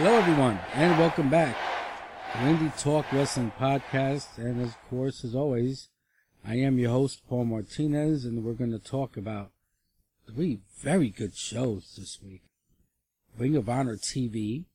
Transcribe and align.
Hello, 0.00 0.14
everyone, 0.14 0.60
and 0.74 0.96
welcome 0.96 1.28
back 1.28 1.56
Indie 2.34 2.80
Talk 2.80 3.10
Wrestling 3.10 3.50
Podcast. 3.58 4.38
And 4.38 4.62
of 4.62 4.76
course, 4.88 5.24
as 5.24 5.34
always, 5.34 5.88
I 6.46 6.54
am 6.54 6.78
your 6.78 6.92
host, 6.92 7.22
Paul 7.28 7.46
Martinez, 7.46 8.24
and 8.24 8.44
we're 8.44 8.52
going 8.52 8.70
to 8.70 8.78
talk 8.78 9.16
about 9.16 9.50
three 10.24 10.60
very 10.78 11.10
good 11.10 11.34
shows 11.34 11.96
this 11.98 12.20
week. 12.22 12.42
Ring 13.36 13.56
of 13.56 13.68
Honor 13.68 13.96
TV, 13.96 14.66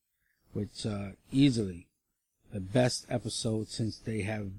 which 0.52 0.86
uh, 0.86 1.12
easily 1.32 1.88
the 2.52 2.60
best 2.60 3.06
episode 3.10 3.70
since 3.70 3.98
they 3.98 4.24
have 4.24 4.50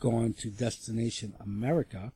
gone 0.00 0.32
to 0.40 0.50
Destination 0.50 1.34
America. 1.38 2.10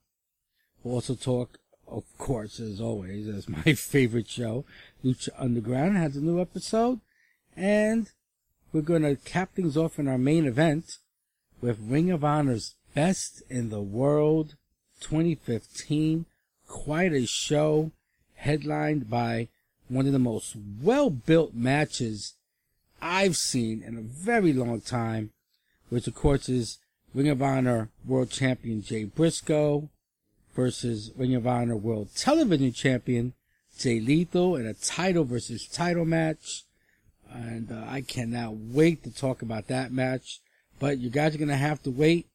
We'll 0.83 0.97
also 0.97 1.15
talk, 1.15 1.59
of 1.87 2.03
course, 2.19 2.59
as 2.59 2.81
always, 2.81 3.29
as 3.29 3.49
my 3.49 3.63
favorite 3.75 4.29
show, 4.29 4.65
Lucha 5.05 5.29
Underground 5.39 5.97
has 5.97 6.17
a 6.17 6.21
new 6.21 6.41
episode. 6.41 6.99
And 7.57 8.11
we're 8.73 8.81
going 8.81 9.03
to 9.03 9.17
cap 9.17 9.55
things 9.55 9.77
off 9.77 9.99
in 9.99 10.09
our 10.09 10.19
main 10.19 10.47
event 10.47 10.99
with 11.61 11.79
Ring 11.81 12.11
of 12.11 12.25
Honor's 12.25 12.75
Best 12.95 13.43
in 13.49 13.71
the 13.71 13.81
World 13.81 14.57
2015. 15.01 16.27
Quite 16.67 17.13
a 17.13 17.27
show 17.27 17.91
headlined 18.37 19.11
by 19.11 19.49
one 19.89 20.07
of 20.07 20.13
the 20.13 20.19
most 20.19 20.57
well 20.83 21.11
built 21.11 21.55
matches 21.55 22.35
I've 23.01 23.37
seen 23.37 23.83
in 23.83 23.99
a 23.99 24.01
very 24.01 24.53
long 24.53 24.81
time, 24.81 25.31
which 25.91 26.07
of 26.07 26.15
course 26.15 26.49
is 26.49 26.79
Ring 27.15 27.29
of 27.29 27.43
Honor 27.43 27.91
World 28.07 28.31
Champion 28.31 28.83
Jay 28.83 29.05
Briscoe 29.05 29.91
versus 30.55 31.11
Ring 31.17 31.35
of 31.35 31.47
Honor 31.47 31.77
World 31.77 32.09
Television 32.17 32.73
Champion 32.73 33.35
Jay 33.79 34.01
Lethal 34.01 34.57
in 34.57 34.67
a 34.67 34.75
title 34.75 35.25
versus 35.25 35.67
title 35.67 36.05
match. 36.05 36.65
And 37.33 37.71
uh, 37.73 37.85
I 37.89 38.03
cannot 38.03 38.57
wait 38.57 39.03
to 39.05 39.11
talk 39.11 39.43
about 39.43 39.69
that 39.69 39.93
match. 39.93 40.41
But 40.79 40.99
you 40.99 41.11
guys 41.11 41.35
are 41.35 41.39
going 41.39 41.49
to 41.49 41.57
have 41.57 41.83
to 41.85 41.91
wait. 41.91 42.27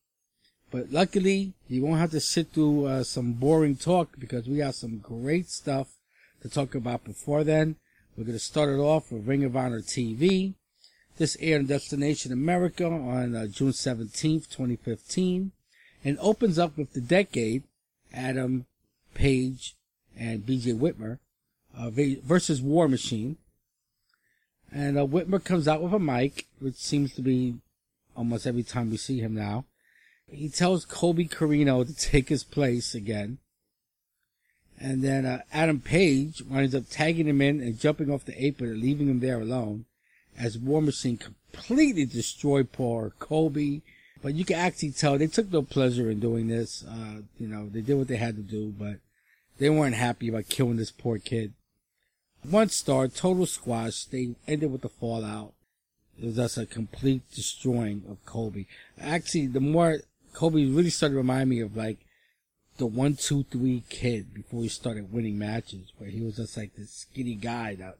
But 0.71 0.91
luckily, 0.91 1.53
you 1.69 1.83
won't 1.83 1.99
have 1.99 2.11
to 2.11 2.19
sit 2.19 2.51
through 2.53 2.85
uh, 2.85 3.03
some 3.03 3.33
boring 3.33 3.75
talk 3.75 4.19
because 4.19 4.47
we 4.47 4.57
got 4.57 4.75
some 4.75 4.97
great 4.97 5.49
stuff 5.49 5.87
to 6.41 6.49
talk 6.49 6.75
about 6.75 7.03
before 7.03 7.43
then. 7.43 7.77
We're 8.17 8.25
going 8.25 8.37
to 8.37 8.43
start 8.43 8.69
it 8.69 8.79
off 8.79 9.11
with 9.11 9.27
Ring 9.27 9.43
of 9.43 9.55
Honor 9.55 9.81
TV. 9.81 10.55
This 11.17 11.37
aired 11.39 11.61
in 11.61 11.67
Destination 11.67 12.31
America 12.31 12.85
on 12.85 13.35
uh, 13.35 13.47
June 13.47 13.71
17th, 13.71 14.49
2015, 14.49 15.51
and 16.03 16.17
opens 16.19 16.59
up 16.59 16.77
with 16.77 16.93
the 16.93 17.01
decade, 17.01 17.63
Adam 18.13 18.65
Page 19.13 19.75
and 20.17 20.45
BJ 20.45 20.77
Whitmer 20.77 21.19
uh, 21.75 21.89
versus 21.89 22.61
War 22.61 22.87
Machine. 22.87 23.37
And 24.71 24.97
uh, 24.97 25.05
Whitmer 25.05 25.43
comes 25.43 25.67
out 25.67 25.81
with 25.81 25.93
a 25.93 25.99
mic, 25.99 26.45
which 26.59 26.75
seems 26.75 27.13
to 27.15 27.21
be 27.21 27.55
almost 28.15 28.47
every 28.47 28.63
time 28.63 28.89
we 28.89 28.97
see 28.97 29.19
him 29.19 29.33
now. 29.33 29.65
He 30.29 30.49
tells 30.49 30.85
Colby 30.85 31.27
Corino 31.27 31.85
to 31.85 31.95
take 31.95 32.29
his 32.29 32.43
place 32.43 32.93
again. 32.93 33.37
And 34.79 35.01
then 35.01 35.25
uh, 35.25 35.41
Adam 35.53 35.79
Page 35.79 36.41
winds 36.43 36.75
up 36.75 36.83
tagging 36.89 37.27
him 37.27 37.41
in 37.41 37.61
and 37.61 37.79
jumping 37.79 38.11
off 38.11 38.25
the 38.25 38.43
apron 38.43 38.71
and 38.71 38.81
leaving 38.81 39.07
him 39.07 39.21
there 39.21 39.39
alone 39.39 39.85
as 40.37 40.57
War 40.57 40.81
Machine 40.81 41.17
completely 41.17 42.05
destroyed 42.05 42.71
poor 42.71 43.11
Colby. 43.19 43.81
But 44.21 44.35
you 44.35 44.45
can 44.45 44.57
actually 44.57 44.91
tell 44.91 45.17
they 45.17 45.27
took 45.27 45.51
no 45.51 45.61
pleasure 45.61 46.09
in 46.09 46.19
doing 46.19 46.47
this. 46.47 46.83
Uh, 46.83 47.21
you 47.39 47.47
know, 47.47 47.69
they 47.69 47.81
did 47.81 47.97
what 47.97 48.07
they 48.07 48.17
had 48.17 48.35
to 48.35 48.41
do, 48.41 48.73
but 48.77 48.97
they 49.57 49.69
weren't 49.69 49.95
happy 49.95 50.27
about 50.27 50.49
killing 50.49 50.77
this 50.77 50.91
poor 50.91 51.17
kid. 51.17 51.53
One 52.49 52.69
star, 52.69 53.09
total 53.09 53.45
squash. 53.45 54.05
They 54.05 54.35
ended 54.47 54.71
with 54.71 54.81
the 54.81 54.89
fallout. 54.89 55.53
It 56.17 56.25
was 56.27 56.35
just 56.37 56.57
a 56.57 56.65
complete 56.65 57.23
destroying 57.33 58.03
of 58.09 58.25
Colby. 58.25 58.67
Actually, 58.99 59.47
the 59.47 59.59
more 59.59 59.99
Colby 60.33 60.65
really 60.65 60.89
started 60.89 61.15
to 61.15 61.17
remind 61.17 61.49
me 61.49 61.59
of 61.59 61.75
like 61.75 61.97
the 62.77 62.85
one, 62.85 63.15
two, 63.15 63.43
three 63.51 63.83
kid 63.89 64.33
before 64.33 64.63
he 64.63 64.69
started 64.69 65.11
winning 65.11 65.37
matches, 65.37 65.91
where 65.97 66.09
he 66.09 66.21
was 66.21 66.37
just 66.37 66.55
like 66.55 66.75
this 66.75 66.91
skinny 66.91 67.35
guy 67.35 67.75
that 67.75 67.97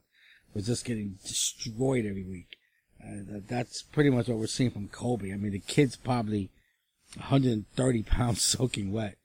was 0.54 0.66
just 0.66 0.86
getting 0.86 1.18
destroyed 1.26 2.06
every 2.06 2.24
week. 2.24 2.56
Uh, 3.04 3.40
that's 3.46 3.82
pretty 3.82 4.08
much 4.08 4.28
what 4.28 4.38
we're 4.38 4.46
seeing 4.46 4.70
from 4.70 4.88
Colby. 4.88 5.32
I 5.32 5.36
mean, 5.36 5.52
the 5.52 5.60
kid's 5.60 5.96
probably 5.96 6.48
130 7.16 8.02
pounds 8.04 8.42
soaking 8.42 8.92
wet. 8.92 9.16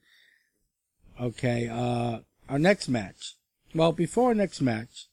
Okay, 1.19 1.69
uh, 1.69 2.19
our 2.49 2.59
next 2.59 2.89
match. 2.89 3.35
Well, 3.73 3.93
before 3.93 4.29
our 4.29 4.35
next 4.35 4.61
match, 4.61 5.07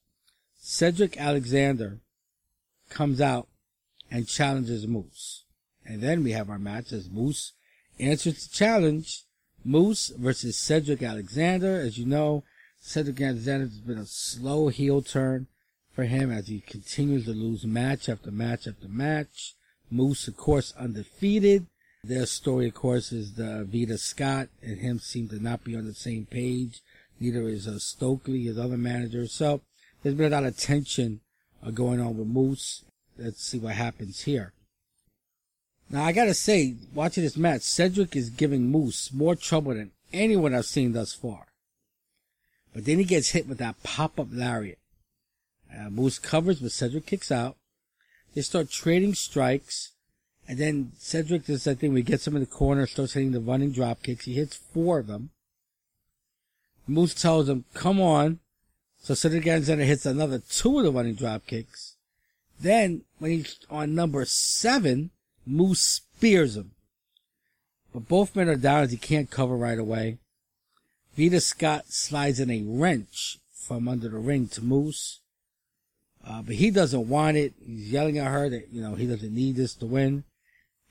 Cedric 0.62 1.19
Alexander 1.19 2.00
comes 2.91 3.19
out 3.21 3.48
and 4.10 4.28
challenges 4.28 4.87
Moose. 4.87 5.44
And 5.87 6.03
then 6.03 6.22
we 6.22 6.32
have 6.32 6.50
our 6.50 6.59
match 6.59 6.93
as 6.93 7.09
Moose 7.09 7.53
answers 7.98 8.47
the 8.47 8.54
challenge. 8.54 9.25
Moose 9.65 10.09
versus 10.09 10.59
Cedric 10.59 11.03
Alexander. 11.03 11.81
As 11.81 11.98
you 11.98 12.04
know, 12.04 12.44
Cedric 12.78 13.21
Alexander 13.21 13.66
has 13.66 13.81
been 13.81 13.98
a 13.98 14.06
slow 14.06 14.69
heel 14.69 15.00
turn 15.00 15.47
for 15.93 16.04
him 16.04 16.31
as 16.31 16.48
he 16.48 16.60
continues 16.60 17.25
to 17.25 17.32
lose 17.32 17.65
match 17.65 18.09
after 18.09 18.31
match 18.31 18.66
after 18.66 18.88
match. 18.88 19.54
Moose, 19.91 20.28
of 20.28 20.37
course, 20.37 20.75
undefeated. 20.78 21.66
Their 22.04 22.27
story, 22.27 22.69
of 22.69 22.75
course, 22.75 23.12
is 23.12 23.34
the 23.34 23.65
Veda 23.65 23.97
Scott 23.98 24.48
and 24.62 24.78
him 24.78 24.98
seem 24.98 25.28
to 25.28 25.42
not 25.42 25.65
be 25.65 25.75
on 25.75 25.87
the 25.87 25.94
same 25.94 26.27
page. 26.27 26.81
Neither 27.19 27.48
is 27.48 27.66
uh, 27.66 27.78
Stokely, 27.78 28.44
his 28.44 28.59
other 28.59 28.78
manager. 28.78 29.27
So 29.27 29.62
there's 30.02 30.14
been 30.14 30.32
a 30.32 30.36
lot 30.36 30.44
of 30.44 30.56
tension 30.56 31.20
uh, 31.64 31.70
going 31.70 32.00
on 32.00 32.16
with 32.16 32.26
Moose. 32.26 32.84
Let's 33.18 33.44
see 33.44 33.58
what 33.58 33.74
happens 33.74 34.22
here. 34.22 34.52
Now 35.90 36.04
I 36.04 36.12
gotta 36.12 36.34
say, 36.34 36.76
watching 36.94 37.24
this 37.24 37.36
match, 37.36 37.62
Cedric 37.62 38.14
is 38.16 38.30
giving 38.30 38.70
Moose 38.70 39.12
more 39.12 39.34
trouble 39.34 39.74
than 39.74 39.90
anyone 40.12 40.54
I've 40.54 40.66
seen 40.66 40.92
thus 40.92 41.12
far. 41.12 41.46
But 42.72 42.84
then 42.84 42.98
he 42.98 43.04
gets 43.04 43.30
hit 43.30 43.48
with 43.48 43.58
that 43.58 43.82
pop-up 43.82 44.28
lariat. 44.32 44.78
Uh, 45.76 45.90
Moose 45.90 46.18
covers, 46.18 46.60
but 46.60 46.72
Cedric 46.72 47.06
kicks 47.06 47.32
out. 47.32 47.56
They 48.34 48.42
start 48.42 48.70
trading 48.70 49.14
strikes. 49.14 49.92
And 50.48 50.58
then 50.58 50.92
Cedric 50.98 51.46
does 51.46 51.64
that 51.64 51.78
thing 51.78 51.90
where 51.90 51.98
he 51.98 52.02
gets 52.02 52.26
him 52.26 52.34
in 52.34 52.40
the 52.40 52.46
corner, 52.46 52.86
starts 52.86 53.12
hitting 53.12 53.32
the 53.32 53.40
running 53.40 53.72
drop 53.72 54.02
kicks. 54.02 54.24
He 54.24 54.34
hits 54.34 54.56
four 54.56 54.98
of 54.98 55.06
them. 55.06 55.30
Moose 56.86 57.14
tells 57.14 57.48
him, 57.48 57.64
come 57.74 58.00
on. 58.00 58.40
So 59.02 59.14
Cedric 59.14 59.46
Alexander 59.46 59.84
hits 59.84 60.06
another 60.06 60.38
two 60.38 60.78
of 60.78 60.84
the 60.84 60.92
running 60.92 61.14
drop 61.14 61.46
kicks. 61.46 61.96
Then, 62.60 63.02
when 63.18 63.30
he's 63.30 63.58
on 63.70 63.94
number 63.94 64.24
seven, 64.26 65.10
Moose 65.46 65.80
spears 65.80 66.56
him. 66.56 66.72
But 67.92 68.08
both 68.08 68.36
men 68.36 68.48
are 68.48 68.56
down 68.56 68.84
as 68.84 68.92
he 68.92 68.98
can't 68.98 69.30
cover 69.30 69.56
right 69.56 69.78
away. 69.78 70.18
Veda 71.16 71.40
Scott 71.40 71.86
slides 71.88 72.38
in 72.38 72.50
a 72.50 72.62
wrench 72.62 73.38
from 73.52 73.88
under 73.88 74.08
the 74.08 74.18
ring 74.18 74.48
to 74.48 74.62
Moose. 74.62 75.20
Uh, 76.26 76.42
but 76.42 76.56
he 76.56 76.70
doesn't 76.70 77.08
want 77.08 77.36
it. 77.38 77.54
He's 77.64 77.90
yelling 77.90 78.18
at 78.18 78.30
her 78.30 78.50
that, 78.50 78.68
you 78.70 78.82
know, 78.82 78.94
he 78.94 79.06
doesn't 79.06 79.34
need 79.34 79.56
this 79.56 79.74
to 79.76 79.86
win. 79.86 80.24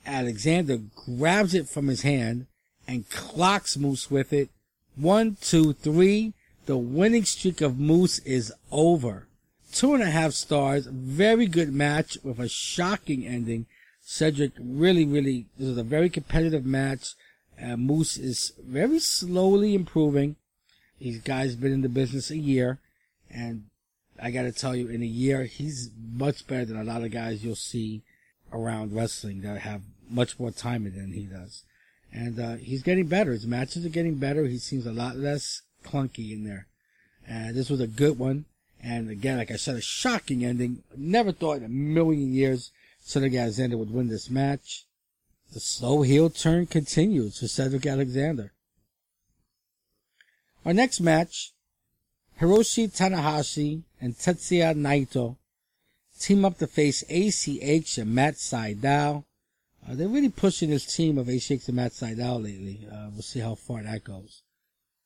Alexander 0.06 0.80
grabs 1.06 1.54
it 1.54 1.70
from 1.70 1.88
his 1.88 2.02
hand 2.02 2.48
and 2.88 3.10
clocks 3.10 3.78
Moose 3.78 4.10
with 4.10 4.34
it. 4.34 4.50
One, 4.96 5.38
two, 5.40 5.74
three. 5.74 6.34
The 6.70 6.78
winning 6.78 7.26
streak 7.26 7.62
of 7.62 7.80
Moose 7.80 8.20
is 8.20 8.54
over. 8.72 9.26
Two 9.72 9.96
and 9.96 10.04
a 10.04 10.12
half 10.12 10.34
stars. 10.34 10.86
Very 10.86 11.48
good 11.48 11.74
match 11.74 12.20
with 12.22 12.38
a 12.38 12.48
shocking 12.48 13.26
ending. 13.26 13.66
Cedric 14.02 14.52
really, 14.60 15.04
really, 15.04 15.48
this 15.58 15.68
is 15.68 15.80
a 15.80 15.84
very 15.84 16.12
competitive 16.12 16.68
match. 16.68 17.16
Uh, 17.60 17.76
Moose 17.76 18.18
is 18.18 18.54
very 18.64 19.00
slowly 19.00 19.74
improving. 19.74 20.36
These 21.00 21.22
guys 21.22 21.56
been 21.56 21.74
in 21.74 21.82
the 21.82 21.90
business 21.90 22.30
a 22.30 22.38
year 22.38 22.78
and 23.32 23.64
I 24.22 24.30
gotta 24.30 24.52
tell 24.52 24.76
you, 24.76 24.90
in 24.90 25.02
a 25.02 25.08
year, 25.08 25.46
he's 25.46 25.90
much 26.00 26.46
better 26.46 26.66
than 26.66 26.80
a 26.80 26.84
lot 26.84 27.04
of 27.04 27.10
guys 27.10 27.44
you'll 27.44 27.56
see 27.56 28.04
around 28.54 28.94
wrestling 28.94 29.42
that 29.42 29.62
have 29.62 29.82
much 30.08 30.40
more 30.40 30.52
time 30.52 30.84
than 30.84 31.14
he 31.14 31.24
does. 31.24 31.64
And, 32.14 32.40
uh, 32.40 32.56
he's 32.58 32.84
getting 32.84 33.08
better. 33.08 33.32
His 33.32 33.48
matches 33.48 33.88
are 33.88 33.90
getting 33.90 34.20
better. 34.20 34.46
He 34.46 34.60
seems 34.60 34.86
a 34.86 34.94
lot 34.94 35.16
less 35.16 35.64
clunky 35.84 36.32
in 36.32 36.44
there. 36.44 36.68
And 37.28 37.56
this 37.56 37.70
was 37.70 37.80
a 37.80 37.88
good 37.88 38.18
one. 38.18 38.46
And 38.82 39.10
again, 39.10 39.38
like 39.38 39.52
I 39.52 39.56
said, 39.56 39.76
a 39.76 39.82
shocking 39.82 40.46
ending. 40.46 40.84
Never 40.96 41.32
thought 41.32 41.58
in 41.58 41.66
a 41.66 41.70
million 41.70 42.34
years 42.34 42.72
Cedric 43.02 43.36
Alexander 43.36 43.78
would 43.78 43.92
win 43.92 44.08
this 44.08 44.30
match. 44.30 44.86
The 45.54 45.60
slow 45.60 46.04
heel 46.04 46.30
turn 46.30 46.68
continues 46.68 47.40
for 47.40 47.48
Cedric 47.48 47.86
Alexander. 47.86 48.54
Our 50.66 50.74
next 50.74 51.00
match 51.00 51.54
Hiroshi 52.40 52.90
Tanahashi 52.90 53.84
and 54.00 54.16
Tetsuya 54.16 54.74
Naito 54.76 55.38
team 56.20 56.46
up 56.46 56.58
to 56.60 56.68
face 56.68 57.04
ACH 57.10 57.98
and 57.98 58.14
Matt 58.14 58.36
Sydal. 58.36 59.26
Uh, 59.88 59.96
they're 59.96 60.08
really 60.08 60.30
pushing 60.30 60.70
this 60.70 60.96
team 60.96 61.18
of 61.18 61.28
ACH 61.28 61.50
and 61.50 61.76
Matt 61.76 61.92
Sydal 61.92 62.44
lately. 62.44 62.88
Uh, 62.90 63.10
we'll 63.12 63.22
see 63.22 63.40
how 63.40 63.56
far 63.56 63.84
that 63.84 64.04
goes. 64.04 64.44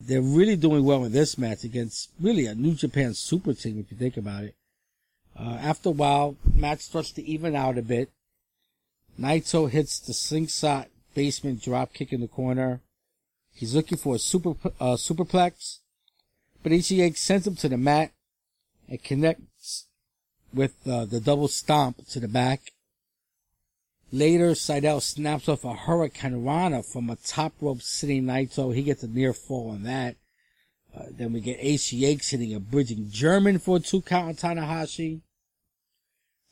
They're 0.06 0.20
really 0.20 0.56
doing 0.56 0.84
well 0.84 1.04
in 1.04 1.12
this 1.12 1.38
match 1.38 1.64
against 1.64 2.10
really 2.20 2.44
a 2.46 2.54
New 2.54 2.74
Japan 2.74 3.14
super 3.14 3.54
team 3.54 3.78
if 3.78 3.90
you 3.90 3.96
think 3.96 4.16
about 4.16 4.44
it. 4.44 4.54
Uh, 5.38 5.58
after 5.60 5.88
a 5.88 5.92
while, 5.92 6.36
match 6.54 6.80
starts 6.80 7.10
to 7.12 7.24
even 7.24 7.56
out 7.56 7.78
a 7.78 7.82
bit. 7.82 8.10
Naito 9.18 9.70
hits 9.70 9.98
the 9.98 10.12
slingshot 10.12 10.88
basement 11.14 11.62
drop 11.62 11.94
kick 11.94 12.12
in 12.12 12.20
the 12.20 12.28
corner. 12.28 12.80
He's 13.52 13.74
looking 13.74 13.96
for 13.96 14.16
a 14.16 14.18
super 14.18 14.50
uh, 14.80 14.96
superplex, 14.96 15.78
but 16.62 16.72
Ishii 16.72 17.16
sends 17.16 17.46
him 17.46 17.56
to 17.56 17.68
the 17.68 17.78
mat 17.78 18.12
and 18.88 19.02
connects 19.02 19.86
with 20.52 20.74
uh, 20.86 21.06
the 21.06 21.20
double 21.20 21.48
stomp 21.48 22.06
to 22.08 22.20
the 22.20 22.28
back. 22.28 22.73
Later, 24.14 24.52
Sydal 24.52 25.02
snaps 25.02 25.48
off 25.48 25.64
a 25.64 25.74
Hurricane 25.74 26.44
Rana 26.44 26.84
from 26.84 27.10
a 27.10 27.16
top 27.16 27.52
rope 27.60 27.82
sitting 27.82 28.22
Naito. 28.22 28.72
He 28.72 28.84
gets 28.84 29.02
a 29.02 29.08
near 29.08 29.32
fall 29.32 29.70
on 29.70 29.82
that. 29.82 30.14
Uh, 30.96 31.06
then 31.10 31.32
we 31.32 31.40
get 31.40 31.58
ACH 31.58 31.90
hitting 31.90 32.54
a 32.54 32.60
bridging 32.60 33.10
German 33.10 33.58
for 33.58 33.78
a 33.78 33.80
two 33.80 34.02
count 34.02 34.28
on 34.44 34.56
Tanahashi. 34.56 35.22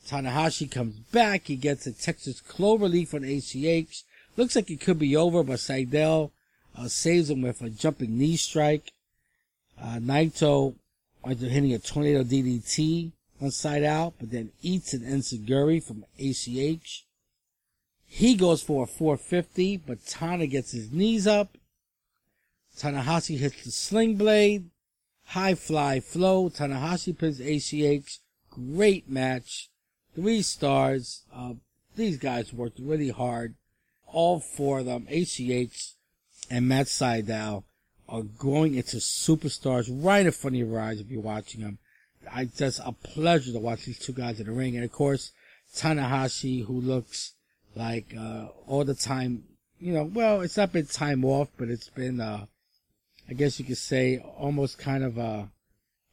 Tanahashi 0.09 0.69
comes 0.69 0.97
back. 1.13 1.47
He 1.47 1.55
gets 1.55 1.87
a 1.87 1.93
Texas 1.93 2.41
Clover 2.41 2.89
Leaf 2.89 3.15
on 3.15 3.23
ACH. 3.23 4.03
Looks 4.37 4.57
like 4.57 4.69
it 4.69 4.81
could 4.81 4.99
be 4.99 5.17
over, 5.17 5.45
but 5.45 5.61
Sydal 5.61 6.33
uh, 6.77 6.89
saves 6.89 7.31
him 7.31 7.43
with 7.43 7.63
a 7.63 7.71
jumping 7.71 8.19
knee 8.19 8.37
strike. 8.37 8.91
Uh, 9.81 10.01
Naito 10.01 10.75
up 11.23 11.39
hitting 11.39 11.75
a 11.75 11.79
tornado 11.79 12.25
DDT 12.25 13.13
on 13.41 13.51
Sydal, 13.51 14.15
but 14.19 14.33
then 14.33 14.51
eats 14.63 14.95
an 14.95 15.03
Enzuigiri 15.03 15.81
from 15.81 16.05
ACH. 16.19 17.05
He 18.15 18.35
goes 18.35 18.63
for 18.63 18.85
a 18.85 18.87
450, 18.87 19.79
but 19.79 20.05
Tana 20.05 20.47
gets 20.47 20.73
his 20.73 20.93
knees 20.93 21.27
up. 21.27 21.57
Tanahashi 22.77 23.39
hits 23.39 23.65
the 23.65 23.71
sling 23.71 24.17
blade. 24.17 24.69
High 25.29 25.55
fly 25.55 26.01
flow. 26.01 26.51
Tanahashi 26.51 27.17
pins 27.17 27.41
ACH. 27.41 28.21
Great 28.51 29.09
match. 29.09 29.71
Three 30.15 30.43
stars. 30.43 31.23
Uh, 31.35 31.55
these 31.97 32.19
guys 32.19 32.53
worked 32.53 32.79
really 32.79 33.09
hard. 33.09 33.55
All 34.07 34.41
four 34.41 34.81
of 34.81 34.85
them, 34.85 35.07
ACH 35.09 35.95
and 36.51 36.69
Matt 36.69 36.89
Sydal, 36.89 37.65
are 38.11 38.23
growing 38.23 38.75
into 38.75 38.99
superstars 38.99 39.89
right 39.91 40.27
in 40.27 40.33
front 40.33 40.57
of 40.57 40.61
your 40.61 40.79
eyes 40.79 41.01
if 41.01 41.11
you're 41.11 41.23
watching 41.23 41.63
them. 41.63 41.79
I 42.31 42.45
just 42.45 42.79
a 42.85 42.93
pleasure 42.93 43.53
to 43.53 43.59
watch 43.59 43.87
these 43.87 43.99
two 43.99 44.13
guys 44.13 44.39
in 44.39 44.45
the 44.45 44.53
ring. 44.53 44.77
And 44.77 44.85
of 44.85 44.93
course, 44.93 45.33
Tanahashi, 45.75 46.67
who 46.67 46.79
looks 46.79 47.33
like 47.75 48.15
uh, 48.19 48.47
all 48.67 48.85
the 48.85 48.95
time. 48.95 49.45
You 49.79 49.95
know, 49.95 50.05
well, 50.05 50.41
it's 50.43 50.57
not 50.57 50.73
been 50.73 50.87
time 50.87 51.25
off, 51.25 51.49
but 51.57 51.69
it's 51.69 51.89
been, 51.89 52.21
uh, 52.21 52.47
I 53.29 53.33
guess 53.33 53.59
you 53.59 53.65
could 53.65 53.79
say, 53.79 54.19
almost 54.19 54.79
kind 54.79 55.03
of 55.03 55.19
a 55.19 55.51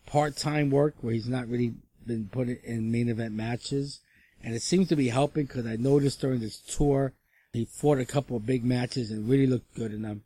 part-time 0.07 0.71
work 0.71 0.95
where 1.01 1.13
he's 1.13 1.27
not 1.27 1.47
really 1.47 1.75
been 2.07 2.27
put 2.31 2.47
in 2.47 2.91
main 2.91 3.09
event 3.09 3.33
matches, 3.33 3.99
and 4.43 4.55
it 4.55 4.63
seems 4.63 4.87
to 4.89 4.95
be 4.95 5.09
helping 5.09 5.45
because 5.45 5.67
I 5.67 5.75
noticed 5.75 6.21
during 6.21 6.39
this 6.39 6.57
tour 6.57 7.13
he 7.53 7.65
fought 7.65 7.99
a 7.99 8.05
couple 8.05 8.37
of 8.37 8.45
big 8.45 8.63
matches 8.63 9.11
and 9.11 9.29
really 9.29 9.47
looked 9.47 9.75
good 9.75 9.93
in 9.93 10.01
them. 10.01 10.23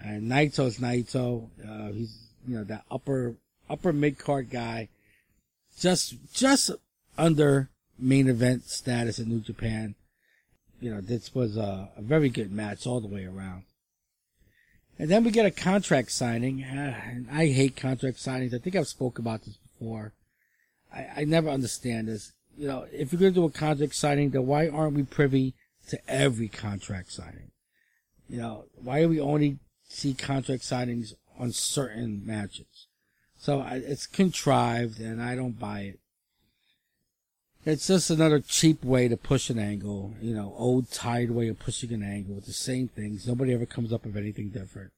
And 0.00 0.30
Naito's 0.30 0.78
Naito, 0.78 1.48
uh, 1.66 1.92
he's 1.92 2.28
you 2.46 2.56
know 2.56 2.64
that 2.64 2.84
upper 2.90 3.36
upper 3.68 3.92
mid 3.92 4.18
card 4.18 4.50
guy, 4.50 4.88
just 5.78 6.14
just 6.32 6.70
under 7.16 7.68
main 7.98 8.28
event 8.28 8.64
status 8.68 9.18
in 9.18 9.28
New 9.28 9.40
Japan 9.40 9.94
you 10.80 10.92
know, 10.92 11.00
this 11.00 11.34
was 11.34 11.56
a, 11.56 11.90
a, 11.96 12.02
very 12.02 12.28
good 12.28 12.52
match 12.52 12.86
all 12.86 13.00
the 13.00 13.08
way 13.08 13.24
around. 13.24 13.64
And 14.98 15.10
then 15.10 15.24
we 15.24 15.30
get 15.30 15.46
a 15.46 15.50
contract 15.50 16.10
signing. 16.10 16.62
Uh, 16.62 17.00
and 17.04 17.28
I 17.30 17.46
hate 17.46 17.76
contract 17.76 18.18
signings. 18.18 18.54
I 18.54 18.58
think 18.58 18.76
I've 18.76 18.88
spoke 18.88 19.18
about 19.18 19.44
this 19.44 19.56
before. 19.56 20.12
I, 20.92 21.08
I 21.18 21.24
never 21.24 21.48
understand 21.48 22.08
this. 22.08 22.32
You 22.56 22.66
know, 22.66 22.86
if 22.92 23.12
you're 23.12 23.20
going 23.20 23.34
to 23.34 23.40
do 23.40 23.46
a 23.46 23.50
contract 23.50 23.94
signing, 23.94 24.30
then 24.30 24.46
why 24.46 24.68
aren't 24.68 24.96
we 24.96 25.04
privy 25.04 25.54
to 25.88 25.98
every 26.08 26.48
contract 26.48 27.12
signing? 27.12 27.52
You 28.28 28.38
know, 28.38 28.64
why 28.76 29.02
do 29.02 29.08
we 29.08 29.20
only 29.20 29.58
see 29.88 30.14
contract 30.14 30.62
signings 30.62 31.14
on 31.38 31.52
certain 31.52 32.22
matches? 32.24 32.86
So 33.38 33.60
I, 33.60 33.76
it's 33.76 34.06
contrived 34.06 35.00
and 35.00 35.22
I 35.22 35.36
don't 35.36 35.58
buy 35.58 35.80
it. 35.80 36.00
It's 37.68 37.88
just 37.88 38.08
another 38.08 38.40
cheap 38.40 38.82
way 38.82 39.08
to 39.08 39.16
push 39.18 39.50
an 39.50 39.58
angle, 39.58 40.14
you 40.22 40.34
know, 40.34 40.54
old 40.56 40.90
tired 40.90 41.32
way 41.32 41.48
of 41.48 41.58
pushing 41.58 41.92
an 41.92 42.02
angle 42.02 42.36
with 42.36 42.46
the 42.46 42.54
same 42.54 42.88
things. 42.88 43.28
Nobody 43.28 43.52
ever 43.52 43.66
comes 43.66 43.92
up 43.92 44.06
with 44.06 44.16
anything 44.16 44.48
different. 44.48 44.90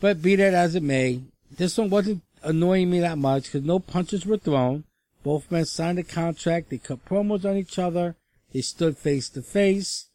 But 0.00 0.22
be 0.22 0.34
that 0.34 0.54
as 0.54 0.74
it 0.74 0.82
may, 0.82 1.20
this 1.56 1.78
one 1.78 1.88
wasn't 1.88 2.22
annoying 2.42 2.90
me 2.90 2.98
that 2.98 3.16
much 3.16 3.44
because 3.44 3.62
no 3.62 3.78
punches 3.78 4.26
were 4.26 4.38
thrown. 4.38 4.82
Both 5.22 5.52
men 5.52 5.64
signed 5.64 6.00
a 6.00 6.02
contract. 6.02 6.68
They 6.68 6.78
cut 6.78 7.04
promos 7.04 7.48
on 7.48 7.56
each 7.56 7.78
other. 7.78 8.16
They 8.52 8.62
stood 8.62 8.98
face 8.98 9.28
to 9.28 9.42
face. 9.42 10.08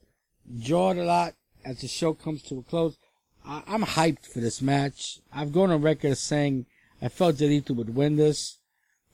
Jawed 0.59 0.97
a 0.97 1.05
lot 1.05 1.33
as 1.63 1.79
the 1.79 1.87
show 1.87 2.13
comes 2.13 2.41
to 2.43 2.59
a 2.59 2.63
close. 2.63 2.97
I- 3.45 3.63
am 3.67 3.83
hyped 3.83 4.25
for 4.25 4.41
this 4.41 4.61
match. 4.61 5.19
I've 5.31 5.53
gone 5.53 5.71
on 5.71 5.81
record 5.81 6.17
saying 6.17 6.65
I 7.01 7.07
felt 7.07 7.39
Lethal 7.39 7.77
would 7.77 7.95
win 7.95 8.17
this, 8.17 8.57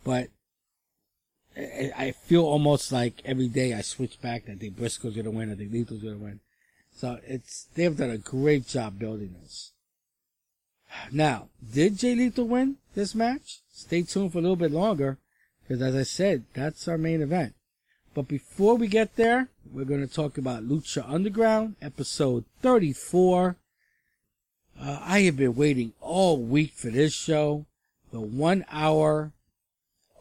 but 0.03 0.29
I 1.55 2.11
feel 2.11 2.43
almost 2.43 2.91
like 2.91 3.21
every 3.25 3.47
day 3.47 3.73
I 3.73 3.81
switch 3.81 4.19
back. 4.21 4.49
I 4.49 4.55
think 4.55 4.75
Briscoe's 4.75 5.15
gonna 5.15 5.31
win. 5.31 5.51
I 5.51 5.55
think 5.55 5.71
Lethal's 5.71 6.01
gonna 6.01 6.17
win. 6.17 6.39
So 6.95 7.19
it's 7.27 7.67
they've 7.75 7.95
done 7.95 8.09
a 8.09 8.17
great 8.17 8.67
job 8.67 8.97
building 8.99 9.35
this. 9.41 9.71
Now, 11.11 11.49
did 11.73 11.97
Jay 11.97 12.15
Lethal 12.15 12.47
win 12.47 12.77
this 12.95 13.15
match? 13.15 13.61
Stay 13.71 14.03
tuned 14.03 14.31
for 14.31 14.39
a 14.39 14.41
little 14.41 14.55
bit 14.55 14.71
longer, 14.71 15.17
because 15.61 15.81
as 15.81 15.95
I 15.95 16.03
said, 16.03 16.45
that's 16.53 16.87
our 16.87 16.97
main 16.97 17.21
event. 17.21 17.55
But 18.13 18.27
before 18.27 18.75
we 18.75 18.87
get 18.87 19.15
there, 19.15 19.49
we're 19.71 19.85
going 19.85 20.07
to 20.07 20.13
talk 20.13 20.37
about 20.37 20.67
Lucha 20.67 21.03
Underground, 21.07 21.75
episode 21.81 22.45
34. 22.61 23.55
Uh, 24.79 24.99
I 25.01 25.21
have 25.21 25.37
been 25.37 25.55
waiting 25.55 25.93
all 25.99 26.37
week 26.37 26.73
for 26.73 26.89
this 26.89 27.13
show. 27.13 27.65
The 28.11 28.21
one 28.21 28.65
hour 28.71 29.31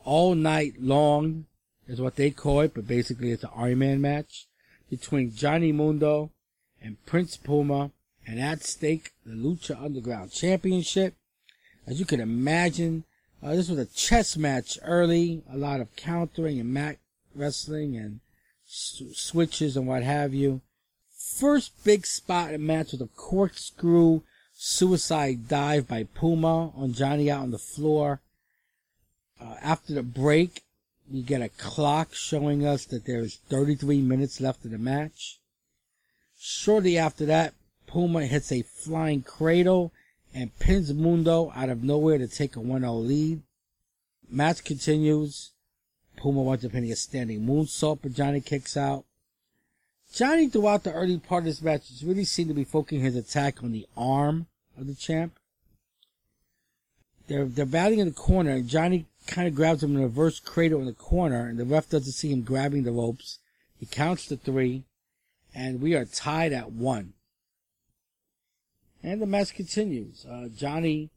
all 0.05 0.35
night 0.35 0.75
long 0.81 1.47
is 1.89 2.01
what 2.01 2.17
they 2.17 2.31
call 2.31 2.61
it, 2.61 2.75
but 2.75 2.87
basically 2.87 3.31
it's 3.31 3.45
an 3.45 3.51
Iron 3.57 3.81
Man 3.81 4.01
match 4.01 4.47
between 4.91 5.35
Johnny 5.35 5.73
Mundo 5.73 6.31
and 6.81 7.05
Prince 7.07 7.37
Puma, 7.37 7.91
and 8.27 8.41
at 8.41 8.63
stake 8.65 9.13
the 9.25 9.33
Lucha 9.33 9.81
Underground 9.83 10.33
Championship. 10.33 11.15
As 11.87 11.99
you 11.99 12.07
can 12.07 12.21
imagine, 12.21 13.05
uh, 13.43 13.55
this 13.55 13.69
was 13.69 13.79
a 13.79 13.87
chess 13.87 14.37
match 14.37 14.79
early, 14.83 15.43
a 15.51 15.57
lot 15.57 15.81
of 15.81 15.95
countering 15.97 16.61
and 16.61 16.73
mat 16.73 16.99
wrestling 17.35 17.97
and 17.97 18.21
switches 18.67 19.77
and 19.77 19.87
what 19.87 20.03
have 20.03 20.33
you. 20.33 20.61
First 21.17 21.73
big 21.85 22.07
spot 22.07 22.53
in 22.53 22.53
the 22.53 22.59
match 22.67 22.93
was 22.93 23.01
a 23.01 23.07
corkscrew 23.07 24.21
suicide 24.55 25.49
dive 25.49 25.89
by 25.89 26.05
Puma 26.05 26.71
on 26.77 26.93
Johnny 26.93 27.31
out 27.31 27.43
on 27.43 27.51
the 27.51 27.59
floor. 27.59 28.21
Uh, 29.43 29.57
after 29.61 29.95
the 29.95 30.03
break, 30.03 30.63
we 31.11 31.23
get 31.23 31.43
a 31.43 31.49
clock 31.49 32.15
showing 32.15 32.65
us 32.65 32.85
that 32.87 33.07
there's 33.07 33.37
33 33.49 34.01
minutes 34.01 34.41
left 34.41 34.65
of 34.65 34.71
the 34.71 34.79
match. 34.79 35.41
Shortly 36.39 36.97
after 36.97 37.27
that, 37.27 37.55
Puma 37.87 38.27
hits 38.27 38.53
a 38.53 38.63
flying 38.63 39.23
cradle 39.23 39.93
and 40.35 40.57
pins 40.59 40.93
Mundo 40.95 41.53
out 41.55 41.69
of 41.69 41.83
nowhere 41.83 42.19
to 42.19 42.29
take 42.29 42.57
a 42.57 42.61
1-0 42.61 43.07
lead. 43.07 43.43
Match 44.31 44.65
continues. 44.65 45.51
Puma 46.17 46.43
winds 46.43 46.65
up 46.65 46.73
hitting 46.73 46.93
a 46.93 46.97
standing 46.97 47.41
moonsault, 47.41 47.99
but 48.03 48.15
Johnny 48.15 48.41
kicks 48.41 48.77
out. 48.77 49.05
Johnny, 50.13 50.49
throughout 50.49 50.85
the 50.85 50.93
early 50.93 51.19
part 51.19 51.41
of 51.41 51.47
this 51.47 51.63
match, 51.63 51.89
really 52.05 52.25
seemed 52.25 52.49
to 52.49 52.55
be 52.55 52.65
focusing 52.65 53.01
his 53.01 53.17
attack 53.17 53.63
on 53.63 53.73
the 53.73 53.87
arm 53.97 54.47
of 54.79 54.87
the 54.87 54.95
champ. 54.95 55.39
They're 57.29 57.47
they're 57.47 57.65
battling 57.65 58.01
in 58.01 58.09
the 58.09 58.15
corner, 58.15 58.51
and 58.51 58.69
Johnny 58.69 59.07
kind 59.27 59.49
of 59.49 59.55
grabs 59.55 59.83
him 59.83 59.97
in 59.97 60.03
a 60.03 60.07
reverse 60.07 60.41
cradle 60.41 60.81
in 60.81 60.87
the 60.87 60.93
corner, 60.93 61.47
and 61.47 61.59
the 61.59 61.65
ref 61.65 61.89
doesn't 61.89 62.13
see 62.13 62.31
him 62.31 62.43
grabbing 62.43 62.85
the 62.85 62.93
ropes. 62.93 63.39
He 63.79 63.87
counts 63.87 64.27
to 64.27 64.37
three, 64.37 64.85
and 65.55 65.81
we 65.81 65.95
are 65.95 66.05
tied 66.05 66.53
at 66.53 66.73
one. 66.73 67.15
And 69.03 69.21
the 69.21 69.27
match 69.27 69.55
continues. 69.55 70.25
Uh, 70.25 70.49
Johnny 70.55 71.11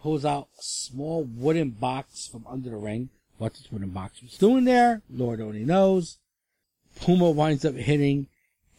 pulls 0.00 0.24
out 0.24 0.48
a 0.58 0.62
small 0.62 1.24
wooden 1.24 1.70
box 1.70 2.28
from 2.28 2.46
under 2.46 2.70
the 2.70 2.76
ring. 2.76 3.10
What 3.38 3.54
this 3.54 3.70
wooden 3.70 3.90
box 3.90 4.22
was 4.22 4.38
doing 4.38 4.64
there, 4.64 5.02
Lord 5.10 5.40
only 5.40 5.64
knows. 5.64 6.18
Puma 7.00 7.30
winds 7.30 7.64
up 7.64 7.74
hitting 7.74 8.28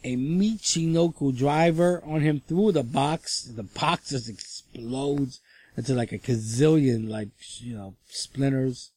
a 0.02 0.16
Michinoku 0.16 1.36
driver 1.36 2.02
on 2.04 2.22
him 2.22 2.40
through 2.40 2.72
the 2.72 2.82
box. 2.82 3.42
The 3.42 3.62
box 3.62 4.10
just 4.10 4.28
explodes 4.28 5.40
into 5.78 5.94
like 5.94 6.10
a 6.10 6.18
gazillion 6.18 7.08
like 7.08 7.28
you 7.60 7.74
know 7.74 7.94
splinters. 8.08 8.90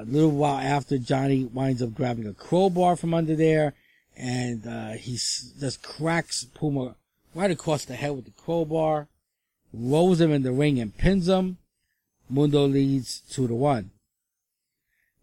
A 0.00 0.04
little 0.04 0.32
while 0.32 0.58
after, 0.58 0.98
Johnny 0.98 1.44
winds 1.44 1.80
up 1.80 1.94
grabbing 1.94 2.26
a 2.26 2.34
crowbar 2.34 2.96
from 2.96 3.14
under 3.14 3.36
there, 3.36 3.74
and 4.16 4.66
uh, 4.66 4.90
he 4.90 5.12
just 5.12 5.84
cracks 5.84 6.44
Puma 6.52 6.96
right 7.32 7.52
across 7.52 7.84
the 7.84 7.94
head 7.94 8.16
with 8.16 8.24
the 8.24 8.32
crowbar, 8.32 9.06
rolls 9.72 10.20
him 10.20 10.32
in 10.32 10.42
the 10.42 10.50
ring 10.50 10.80
and 10.80 10.98
pins 10.98 11.28
him. 11.28 11.58
Mundo 12.28 12.66
leads 12.66 13.20
two 13.20 13.46
to 13.46 13.54
one. 13.54 13.92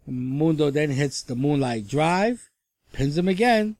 Mundo 0.08 0.72
then 0.72 0.92
hits 0.92 1.22
the 1.22 1.36
Moonlight 1.36 1.88
Drive, 1.88 2.50
pins 2.94 3.18
him 3.18 3.28
again. 3.28 3.76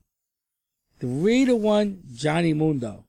Three 1.00 1.46
to 1.46 1.56
one, 1.56 2.04
Johnny 2.14 2.54
Mundo. 2.54 3.06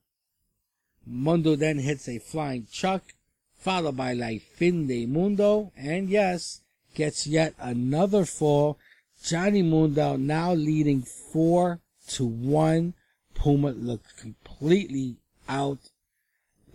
Mundo 1.07 1.57
then 1.57 1.79
hits 1.79 2.09
a 2.09 2.19
flying 2.19 2.67
chuck, 2.71 3.15
followed 3.55 3.97
by 3.97 4.13
La 4.13 4.39
Fin 4.57 4.87
de 4.87 5.07
Mundo, 5.07 5.73
and 5.77 6.09
yes, 6.09 6.61
gets 6.95 7.27
yet 7.27 7.55
another 7.59 8.25
fall. 8.25 8.79
Johnny 9.23 9.63
Mundo 9.63 10.17
now 10.17 10.53
leading 10.53 11.03
four 11.03 11.81
to 12.09 12.25
one. 12.25 12.95
Puma 13.35 13.71
looks 13.71 14.13
completely 14.13 15.17
out. 15.49 15.79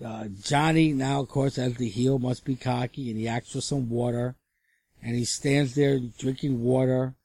Uh, 0.04 0.26
Johnny 0.42 0.94
now, 0.94 1.22
of 1.22 1.30
course, 1.30 1.58
as 1.58 1.76
the 1.76 1.90
heel, 1.90 2.20
must 2.20 2.46
be 2.46 2.56
cocky, 2.56 3.10
and 3.10 3.20
he 3.20 3.28
asks 3.28 3.52
for 3.52 3.62
some 3.62 3.90
water, 3.90 4.36
and 5.02 5.16
he 5.16 5.26
stands 5.26 5.76
there 5.76 6.00
drinking 6.00 6.64
water 6.64 7.16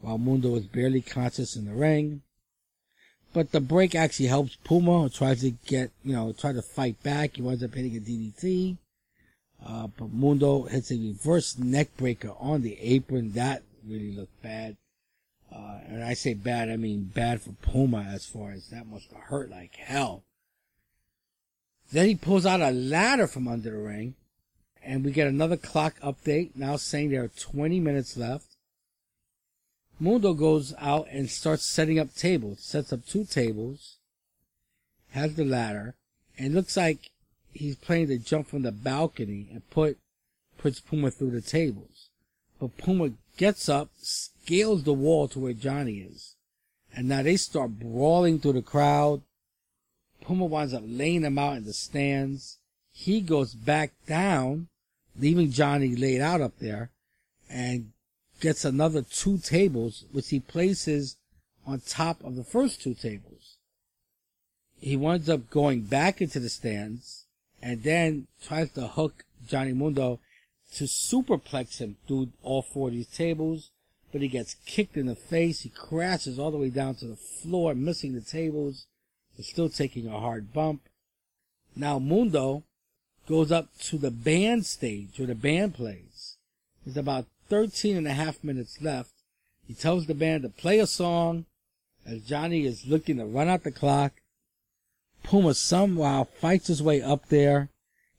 while 0.00 0.18
Mundo 0.18 0.56
is 0.56 0.66
barely 0.66 1.00
conscious 1.00 1.56
in 1.56 1.64
the 1.64 1.74
ring. 1.74 2.22
But 3.32 3.52
the 3.52 3.60
break 3.60 3.94
actually 3.94 4.26
helps 4.26 4.56
Puma, 4.64 5.02
who 5.02 5.08
tries 5.08 5.40
to 5.40 5.50
get, 5.50 5.90
you 6.04 6.12
know, 6.12 6.32
try 6.32 6.52
to 6.52 6.62
fight 6.62 7.02
back. 7.02 7.36
He 7.36 7.42
winds 7.42 7.62
up 7.62 7.74
hitting 7.74 7.96
a 7.96 8.00
DDT. 8.00 8.76
Uh, 9.64 9.86
but 9.96 10.12
Mundo 10.12 10.64
hits 10.64 10.90
a 10.90 10.96
reverse 10.96 11.56
neck 11.56 11.96
breaker 11.96 12.32
on 12.38 12.62
the 12.62 12.78
apron. 12.80 13.32
That 13.32 13.62
really 13.86 14.12
looked 14.12 14.42
bad. 14.42 14.76
Uh, 15.54 15.78
and 15.86 16.02
I 16.02 16.14
say 16.14 16.34
bad, 16.34 16.70
I 16.70 16.76
mean 16.76 17.10
bad 17.14 17.42
for 17.42 17.52
Puma 17.62 18.06
as 18.10 18.24
far 18.24 18.52
as 18.52 18.68
that 18.68 18.86
must 18.86 19.12
have 19.12 19.22
hurt 19.22 19.50
like 19.50 19.76
hell. 19.76 20.24
Then 21.90 22.08
he 22.08 22.14
pulls 22.14 22.46
out 22.46 22.62
a 22.62 22.70
ladder 22.70 23.26
from 23.26 23.46
under 23.46 23.70
the 23.70 23.76
ring, 23.76 24.14
and 24.82 25.04
we 25.04 25.12
get 25.12 25.28
another 25.28 25.58
clock 25.58 26.00
update 26.00 26.52
now 26.54 26.76
saying 26.76 27.10
there 27.10 27.24
are 27.24 27.28
20 27.28 27.80
minutes 27.80 28.16
left. 28.16 28.51
Mundo 30.02 30.34
goes 30.34 30.74
out 30.80 31.06
and 31.12 31.30
starts 31.30 31.64
setting 31.64 31.96
up 31.96 32.12
tables, 32.12 32.58
sets 32.60 32.92
up 32.92 33.06
two 33.06 33.24
tables, 33.24 33.98
has 35.10 35.36
the 35.36 35.44
ladder, 35.44 35.94
and 36.36 36.56
looks 36.56 36.76
like 36.76 37.12
he's 37.52 37.76
planning 37.76 38.08
to 38.08 38.18
jump 38.18 38.48
from 38.48 38.62
the 38.62 38.72
balcony 38.72 39.46
and 39.52 39.70
put 39.70 39.98
puts 40.58 40.80
Puma 40.80 41.12
through 41.12 41.30
the 41.30 41.40
tables. 41.40 42.08
But 42.58 42.76
Puma 42.78 43.10
gets 43.36 43.68
up, 43.68 43.90
scales 44.00 44.82
the 44.82 44.92
wall 44.92 45.28
to 45.28 45.38
where 45.38 45.52
Johnny 45.52 45.98
is. 45.98 46.34
And 46.92 47.08
now 47.08 47.22
they 47.22 47.36
start 47.36 47.78
brawling 47.78 48.40
through 48.40 48.54
the 48.54 48.62
crowd. 48.62 49.22
Puma 50.20 50.46
winds 50.46 50.74
up 50.74 50.82
laying 50.84 51.22
him 51.22 51.38
out 51.38 51.58
in 51.58 51.64
the 51.64 51.72
stands. 51.72 52.58
He 52.90 53.20
goes 53.20 53.54
back 53.54 53.92
down, 54.08 54.66
leaving 55.16 55.52
Johnny 55.52 55.94
laid 55.94 56.20
out 56.20 56.40
up 56.40 56.58
there, 56.58 56.90
and 57.48 57.92
gets 58.42 58.64
another 58.64 59.02
two 59.02 59.38
tables, 59.38 60.04
which 60.10 60.28
he 60.28 60.40
places 60.40 61.16
on 61.64 61.80
top 61.80 62.22
of 62.24 62.34
the 62.34 62.44
first 62.44 62.82
two 62.82 62.92
tables. 62.92 63.56
He 64.80 64.96
winds 64.96 65.30
up 65.30 65.48
going 65.48 65.82
back 65.82 66.20
into 66.20 66.40
the 66.40 66.48
stands 66.48 67.24
and 67.62 67.84
then 67.84 68.26
tries 68.44 68.72
to 68.72 68.88
hook 68.88 69.24
Johnny 69.46 69.72
Mundo 69.72 70.18
to 70.74 70.84
superplex 70.84 71.78
him 71.78 71.96
through 72.08 72.30
all 72.42 72.62
four 72.62 72.88
of 72.88 72.94
these 72.94 73.06
tables, 73.06 73.70
but 74.10 74.22
he 74.22 74.28
gets 74.28 74.56
kicked 74.66 74.96
in 74.96 75.06
the 75.06 75.14
face. 75.14 75.60
He 75.60 75.68
crashes 75.68 76.36
all 76.36 76.50
the 76.50 76.58
way 76.58 76.70
down 76.70 76.96
to 76.96 77.06
the 77.06 77.16
floor, 77.16 77.74
missing 77.74 78.14
the 78.14 78.20
tables, 78.20 78.86
but 79.36 79.44
still 79.44 79.68
taking 79.68 80.08
a 80.08 80.18
hard 80.18 80.52
bump. 80.52 80.82
Now 81.76 82.00
Mundo 82.00 82.64
goes 83.28 83.52
up 83.52 83.68
to 83.82 83.98
the 83.98 84.10
band 84.10 84.66
stage 84.66 85.16
where 85.16 85.28
the 85.28 85.36
band 85.36 85.74
plays. 85.74 86.38
There's 86.84 86.96
about 86.96 87.26
13 87.52 87.98
and 87.98 88.06
a 88.06 88.14
half 88.14 88.42
minutes 88.42 88.80
left. 88.80 89.12
He 89.68 89.74
tells 89.74 90.06
the 90.06 90.14
band 90.14 90.42
to 90.42 90.48
play 90.48 90.78
a 90.78 90.86
song 90.86 91.44
as 92.06 92.22
Johnny 92.22 92.64
is 92.64 92.86
looking 92.86 93.18
to 93.18 93.26
run 93.26 93.46
out 93.46 93.62
the 93.62 93.70
clock. 93.70 94.12
Puma 95.22 95.52
somehow 95.52 96.24
fights 96.24 96.68
his 96.68 96.82
way 96.82 97.02
up 97.02 97.28
there. 97.28 97.68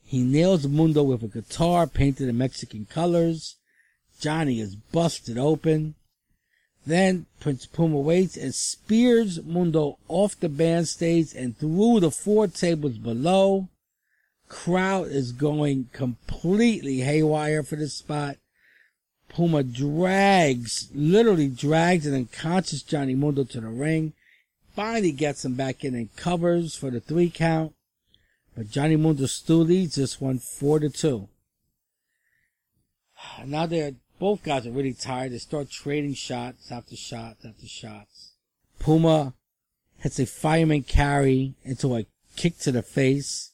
He 0.05 0.21
nails 0.21 0.67
Mundo 0.67 1.01
with 1.01 1.23
a 1.23 1.27
guitar 1.27 1.87
painted 1.87 2.29
in 2.29 2.37
Mexican 2.37 2.85
colors. 2.85 3.55
Johnny 4.19 4.59
is 4.59 4.75
busted 4.75 5.39
open. 5.39 5.95
Then 6.85 7.25
Prince 7.39 7.65
Puma 7.65 7.97
waits 7.97 8.37
and 8.37 8.53
spears 8.53 9.43
Mundo 9.43 9.97
off 10.07 10.39
the 10.39 10.47
band 10.47 10.89
stage 10.89 11.33
and 11.33 11.57
through 11.57 12.01
the 12.01 12.11
four 12.11 12.45
tables 12.45 12.99
below. 12.99 13.67
Crowd 14.47 15.07
is 15.07 15.31
going 15.31 15.89
completely 15.91 16.99
haywire 16.99 17.63
for 17.63 17.77
this 17.77 17.95
spot. 17.95 18.37
Puma 19.33 19.63
drags, 19.63 20.89
literally 20.93 21.47
drags 21.47 22.05
an 22.05 22.13
unconscious 22.13 22.83
Johnny 22.83 23.15
Mundo 23.15 23.43
to 23.43 23.61
the 23.61 23.67
ring. 23.67 24.13
Finally 24.75 25.11
gets 25.11 25.43
him 25.43 25.55
back 25.55 25.83
in 25.83 25.95
and 25.95 26.15
covers 26.15 26.75
for 26.75 26.91
the 26.91 26.99
three 26.99 27.29
count. 27.29 27.73
But 28.55 28.69
Johnny 28.69 28.95
Mundo 28.95 29.25
still 29.25 29.57
leads 29.57 29.95
this 29.95 30.21
one 30.21 30.39
four 30.39 30.79
to 30.79 30.89
two. 30.89 31.27
Now 33.45 33.65
they're 33.65 33.93
both 34.19 34.43
guys 34.43 34.67
are 34.67 34.71
really 34.71 34.93
tired. 34.93 35.31
They 35.31 35.39
start 35.39 35.69
trading 35.69 36.13
shots 36.13 36.71
after 36.71 36.95
shots 36.95 37.43
after 37.43 37.67
shots. 37.67 38.33
Puma 38.79 39.33
hits 39.97 40.19
a 40.19 40.25
fireman 40.25 40.83
carry 40.83 41.55
into 41.63 41.95
a 41.95 42.05
kick 42.35 42.59
to 42.59 42.71
the 42.71 42.83
face, 42.83 43.51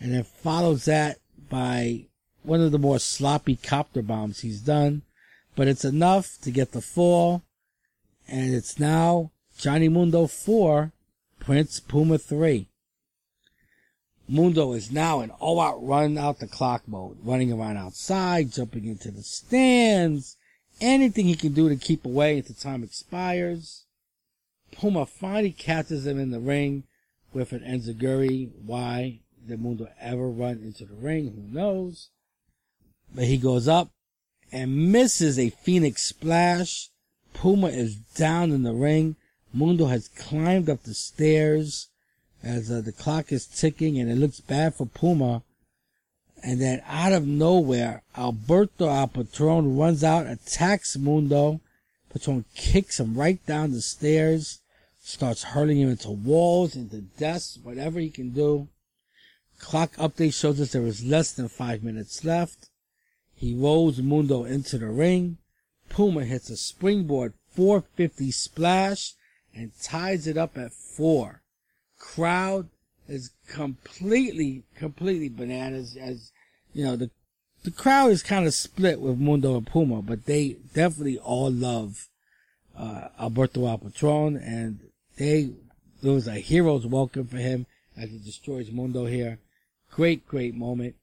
and 0.00 0.14
then 0.14 0.24
follows 0.24 0.84
that 0.84 1.18
by 1.50 2.06
one 2.42 2.60
of 2.60 2.72
the 2.72 2.78
more 2.78 2.98
sloppy 2.98 3.56
copter 3.56 4.02
bombs 4.02 4.40
he's 4.40 4.60
done, 4.60 5.02
but 5.54 5.68
it's 5.68 5.84
enough 5.84 6.38
to 6.42 6.50
get 6.50 6.72
the 6.72 6.80
fall, 6.80 7.42
and 8.28 8.54
it's 8.54 8.78
now 8.78 9.30
Johnny 9.58 9.88
Mundo 9.88 10.26
4, 10.26 10.92
Prince 11.38 11.80
Puma 11.80 12.18
3. 12.18 12.66
Mundo 14.28 14.72
is 14.72 14.90
now 14.90 15.20
in 15.20 15.30
all 15.30 15.60
out 15.60 15.84
run 15.84 16.16
out 16.16 16.38
the 16.38 16.46
clock 16.46 16.86
mode, 16.86 17.18
running 17.22 17.52
around 17.52 17.76
outside, 17.76 18.52
jumping 18.52 18.86
into 18.86 19.10
the 19.10 19.22
stands, 19.22 20.36
anything 20.80 21.26
he 21.26 21.34
can 21.34 21.52
do 21.52 21.68
to 21.68 21.76
keep 21.76 22.04
away 22.04 22.38
until 22.38 22.54
time 22.54 22.82
expires. 22.82 23.84
Puma 24.70 25.04
finally 25.06 25.52
catches 25.52 26.06
him 26.06 26.18
in 26.18 26.30
the 26.30 26.40
ring 26.40 26.84
with 27.32 27.52
an 27.52 27.60
enziguri. 27.60 28.50
Why 28.64 29.20
did 29.46 29.60
Mundo 29.60 29.88
ever 30.00 30.28
run 30.28 30.60
into 30.62 30.86
the 30.86 30.94
ring? 30.94 31.32
Who 31.34 31.54
knows? 31.54 32.08
But 33.14 33.24
he 33.24 33.36
goes 33.36 33.68
up 33.68 33.90
and 34.50 34.92
misses 34.92 35.38
a 35.38 35.50
Phoenix 35.50 36.02
splash. 36.02 36.90
Puma 37.34 37.68
is 37.68 37.96
down 37.96 38.52
in 38.52 38.62
the 38.62 38.72
ring. 38.72 39.16
Mundo 39.52 39.86
has 39.86 40.08
climbed 40.08 40.70
up 40.70 40.82
the 40.82 40.94
stairs 40.94 41.88
as 42.42 42.70
uh, 42.70 42.80
the 42.80 42.92
clock 42.92 43.32
is 43.32 43.46
ticking 43.46 43.98
and 43.98 44.10
it 44.10 44.16
looks 44.16 44.40
bad 44.40 44.74
for 44.74 44.86
Puma. 44.86 45.42
And 46.42 46.60
then 46.60 46.82
out 46.86 47.12
of 47.12 47.26
nowhere, 47.26 48.02
Alberto 48.16 48.88
El 48.88 49.08
Patron 49.08 49.76
runs 49.76 50.02
out, 50.02 50.26
attacks 50.26 50.96
Mundo. 50.96 51.60
Patron 52.12 52.44
kicks 52.54 52.98
him 52.98 53.14
right 53.14 53.44
down 53.46 53.72
the 53.72 53.80
stairs, 53.80 54.60
starts 55.00 55.44
hurling 55.44 55.78
him 55.78 55.90
into 55.90 56.10
walls, 56.10 56.74
into 56.74 57.02
desks, 57.18 57.58
whatever 57.62 58.00
he 58.00 58.10
can 58.10 58.30
do. 58.30 58.68
Clock 59.60 59.94
update 59.94 60.34
shows 60.34 60.60
us 60.60 60.72
there 60.72 60.84
is 60.84 61.04
less 61.04 61.32
than 61.32 61.48
five 61.48 61.84
minutes 61.84 62.24
left. 62.24 62.68
He 63.42 63.56
rolls 63.56 63.98
Mundo 64.00 64.44
into 64.44 64.78
the 64.78 64.86
ring. 64.86 65.38
Puma 65.88 66.24
hits 66.24 66.48
a 66.48 66.56
springboard 66.56 67.34
450 67.50 68.30
splash 68.30 69.14
and 69.52 69.72
ties 69.82 70.28
it 70.28 70.38
up 70.38 70.56
at 70.56 70.72
four. 70.72 71.42
Crowd 71.98 72.68
is 73.08 73.32
completely, 73.48 74.62
completely 74.76 75.28
bananas 75.28 75.96
as, 75.96 76.30
you 76.72 76.84
know, 76.84 76.94
the, 76.94 77.10
the 77.64 77.72
crowd 77.72 78.12
is 78.12 78.22
kind 78.22 78.46
of 78.46 78.54
split 78.54 79.00
with 79.00 79.18
Mundo 79.18 79.56
and 79.56 79.66
Puma, 79.66 80.02
but 80.02 80.26
they 80.26 80.58
definitely 80.72 81.18
all 81.18 81.50
love, 81.50 82.08
uh, 82.78 83.08
Alberto 83.18 83.66
El 83.66 83.78
Patron 83.78 84.36
and 84.36 84.78
they, 85.16 85.50
there 86.00 86.12
was 86.12 86.28
a 86.28 86.34
hero's 86.34 86.86
welcome 86.86 87.26
for 87.26 87.38
him 87.38 87.66
as 87.96 88.08
he 88.08 88.18
destroys 88.18 88.70
Mundo 88.70 89.06
here. 89.06 89.40
Great, 89.90 90.28
great 90.28 90.54
moment. 90.54 90.94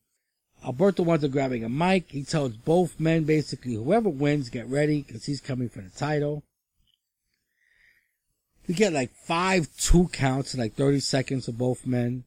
Alberto 0.64 1.04
winds 1.04 1.24
up 1.24 1.32
grabbing 1.32 1.64
a 1.64 1.70
mic. 1.70 2.12
He 2.12 2.24
tells 2.24 2.54
both 2.54 3.00
men 3.00 3.24
basically, 3.24 3.76
whoever 3.76 4.10
wins, 4.10 4.50
get 4.50 4.68
ready 4.68 5.02
because 5.02 5.26
he's 5.26 5.42
coming 5.42 5.70
for 5.70 5.82
the 5.82 5.90
title. 5.90 6.44
We 8.68 8.76
get 8.76 8.94
like 8.94 9.12
five 9.26 9.68
two 9.78 10.10
counts 10.10 10.54
in 10.54 10.60
like 10.60 10.76
30 10.76 11.00
seconds 11.00 11.48
of 11.48 11.58
both 11.58 11.88
men. 11.88 12.26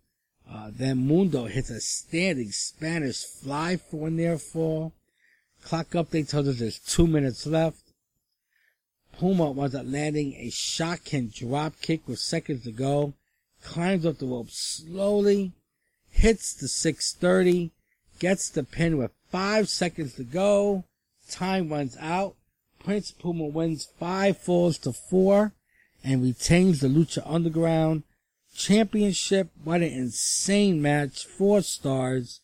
Uh, 0.51 0.71
then 0.73 1.07
Mundo 1.07 1.47
hits 1.47 1.71
a 1.71 1.81
standing 1.81 2.51
Spanish 2.51 3.23
fly 3.25 3.77
for 3.77 4.09
a 4.09 4.11
near 4.11 4.39
fall. 4.39 4.93
Clock 5.63 5.91
update 5.91 6.29
tells 6.29 6.49
us 6.49 6.59
there's 6.59 6.79
two 6.79 7.07
minutes 7.07 7.47
left. 7.47 7.93
Puma 9.13 9.53
winds 9.53 9.75
up 9.75 9.85
landing 9.87 10.35
a 10.35 10.51
shotgun 10.51 11.31
drop 11.33 11.81
kick 11.81 12.09
with 12.09 12.19
seconds 12.19 12.65
to 12.65 12.73
go. 12.73 13.15
Climbs 13.63 14.05
up 14.05 14.19
the 14.19 14.27
rope 14.27 14.51
slowly. 14.51 15.53
Hits 16.11 16.55
the 16.55 16.67
630 16.67 17.71
gets 18.19 18.51
the 18.51 18.63
pin 18.63 18.99
with 18.99 19.13
five 19.31 19.69
seconds 19.69 20.15
to 20.15 20.25
go. 20.25 20.85
Time 21.29 21.71
runs 21.71 21.97
out. 22.01 22.37
Prince 22.79 23.13
Puma 23.13 23.47
wins 23.47 23.89
five 23.99 24.39
falls 24.39 24.79
to 24.79 24.93
four 24.93 25.53
and 26.05 26.23
retains 26.23 26.81
the 26.81 26.89
Lucha 26.89 27.23
Underground 27.25 28.03
Championship. 28.55 29.51
What 29.63 29.83
an 29.83 29.93
insane 29.93 30.83
match. 30.83 31.25
Four 31.25 31.63
stars. 31.63 32.41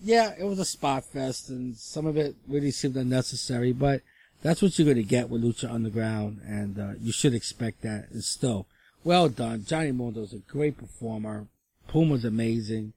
Yeah, 0.00 0.34
it 0.38 0.44
was 0.44 0.58
a 0.58 0.64
spot 0.64 1.04
fest 1.04 1.48
and 1.48 1.76
some 1.76 2.06
of 2.06 2.16
it 2.16 2.36
really 2.48 2.70
seemed 2.70 2.96
unnecessary, 2.96 3.72
but 3.72 4.02
that's 4.42 4.62
what 4.62 4.78
you're 4.78 4.86
going 4.86 4.96
to 4.96 5.02
get 5.02 5.28
with 5.28 5.42
Lucha 5.42 5.70
Underground 5.70 6.40
and 6.46 6.78
uh, 6.78 6.92
you 7.00 7.12
should 7.12 7.34
expect 7.34 7.82
that. 7.82 8.10
And 8.10 8.24
still, 8.24 8.66
well 9.04 9.28
done. 9.28 9.64
Johnny 9.66 9.92
Mundo's 9.92 10.32
a 10.32 10.38
great 10.38 10.78
performer. 10.78 11.46
Puma's 11.88 12.24
amazing. 12.24 12.94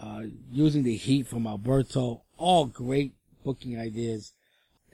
Uh, 0.00 0.24
using 0.50 0.82
the 0.82 0.96
heat 0.96 1.26
from 1.26 1.46
Alberto. 1.46 2.22
All 2.36 2.66
great 2.66 3.14
booking 3.44 3.78
ideas. 3.78 4.32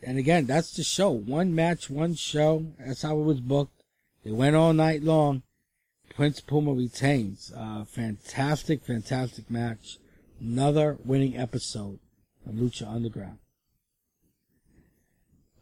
And 0.02 0.18
again, 0.18 0.46
that's 0.46 0.72
the 0.72 0.82
show. 0.82 1.10
One 1.10 1.54
match, 1.54 1.90
one 1.90 2.14
show. 2.14 2.66
That's 2.78 3.02
how 3.02 3.18
it 3.18 3.24
was 3.24 3.40
booked. 3.40 3.82
They 4.24 4.30
went 4.30 4.56
all 4.56 4.72
night 4.72 5.02
long. 5.02 5.42
Prince 6.14 6.40
Puma 6.40 6.72
retains. 6.72 7.52
Uh, 7.56 7.84
fantastic, 7.84 8.84
fantastic 8.84 9.50
match. 9.50 9.98
Another 10.40 10.98
winning 11.04 11.36
episode 11.36 11.98
of 12.46 12.54
Lucha 12.54 12.86
Underground. 12.86 13.38